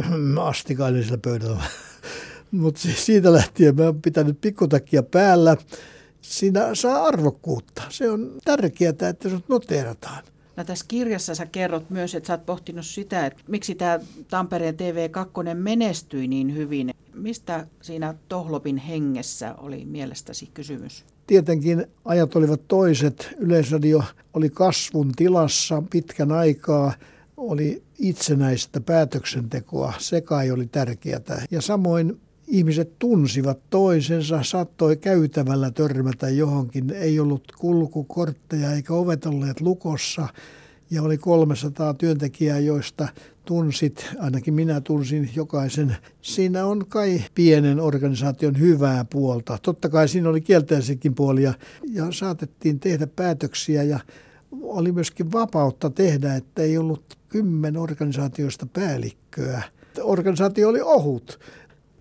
[0.42, 1.64] astikainen sillä pöydällä.
[2.52, 5.58] Mutta siitä lähtien mä oon pitänyt pikkutakia päällä.
[6.22, 7.84] Siinä saa arvokkuutta.
[7.90, 10.24] Se on tärkeää, että se noterataan.
[10.58, 14.00] No tässä kirjassa sä kerrot myös, että sä oot pohtinut sitä, että miksi tämä
[14.30, 16.92] Tampereen TV2 menestyi niin hyvin.
[17.14, 21.06] Mistä siinä Tohlopin hengessä oli mielestäsi kysymys?
[21.28, 23.30] Tietenkin ajat olivat toiset.
[23.38, 26.94] Yleisradio oli kasvun tilassa pitkän aikaa.
[27.38, 29.94] Oli itsenäistä päätöksentekoa.
[29.98, 31.46] Se kai oli tärkeää.
[31.52, 32.20] Ja samoin
[32.52, 36.90] ihmiset tunsivat toisensa, saattoi käytävällä törmätä johonkin.
[36.90, 40.28] Ei ollut kulkukortteja eikä ovet olleet lukossa
[40.90, 43.08] ja oli 300 työntekijää, joista
[43.46, 45.96] tunsit, ainakin minä tunsin jokaisen.
[46.22, 49.58] Siinä on kai pienen organisaation hyvää puolta.
[49.62, 51.54] Totta kai siinä oli kielteisiäkin puolia
[51.92, 54.00] ja saatettiin tehdä päätöksiä ja
[54.62, 59.64] oli myöskin vapautta tehdä, että ei ollut kymmen organisaatioista päällikköä.
[60.04, 61.40] Organisaatio oli ohut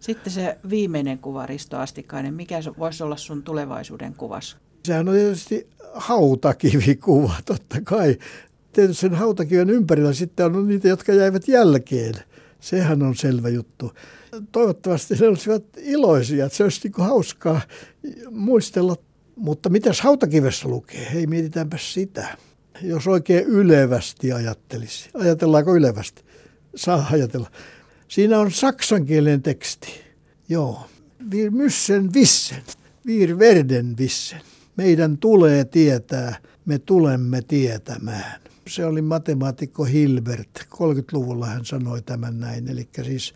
[0.00, 4.56] sitten se viimeinen kuva, Risto Astikainen, mikä voisi olla sun tulevaisuuden kuvas?
[4.84, 8.18] Sehän on tietysti hautakivikuva, totta kai.
[8.72, 12.14] Tietysti sen hautakiven ympärillä sitten on niitä, jotka jäivät jälkeen.
[12.60, 13.92] Sehän on selvä juttu.
[14.52, 17.60] Toivottavasti ne olisivat iloisia, että se olisi niin hauskaa
[18.30, 18.96] muistella.
[19.36, 21.12] Mutta mitäs hautakivessä lukee?
[21.12, 22.36] Hei, mietitäänpä sitä.
[22.82, 25.10] Jos oikein ylevästi ajattelisi.
[25.14, 26.22] Ajatellaanko ylevästi?
[26.76, 27.50] Saa ajatella.
[28.10, 29.88] Siinä on saksankielinen teksti.
[30.48, 30.80] Joo.
[31.30, 32.62] Wir müssen wissen.
[33.06, 34.40] Wir werden wissen.
[34.76, 38.40] Meidän tulee tietää, me tulemme tietämään.
[38.68, 40.66] Se oli matemaatikko Hilbert.
[40.74, 42.68] 30-luvulla hän sanoi tämän näin.
[42.68, 43.34] Eli siis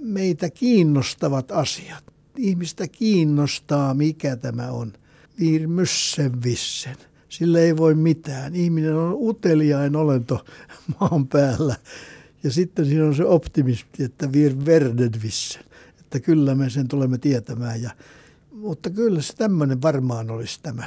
[0.00, 2.04] meitä kiinnostavat asiat.
[2.36, 4.92] Ihmistä kiinnostaa, mikä tämä on.
[5.40, 6.96] Wir müssen wissen.
[7.28, 8.54] Sillä ei voi mitään.
[8.54, 10.44] Ihminen on uteliain olento
[11.00, 11.76] maan päällä.
[12.42, 15.64] Ja sitten siinä on se optimismi, että wir werden wissen,
[16.00, 17.82] että kyllä me sen tulemme tietämään.
[17.82, 17.90] Ja,
[18.52, 20.84] mutta kyllä se tämmöinen varmaan olisi tämä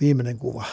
[0.00, 0.64] viimeinen kuva.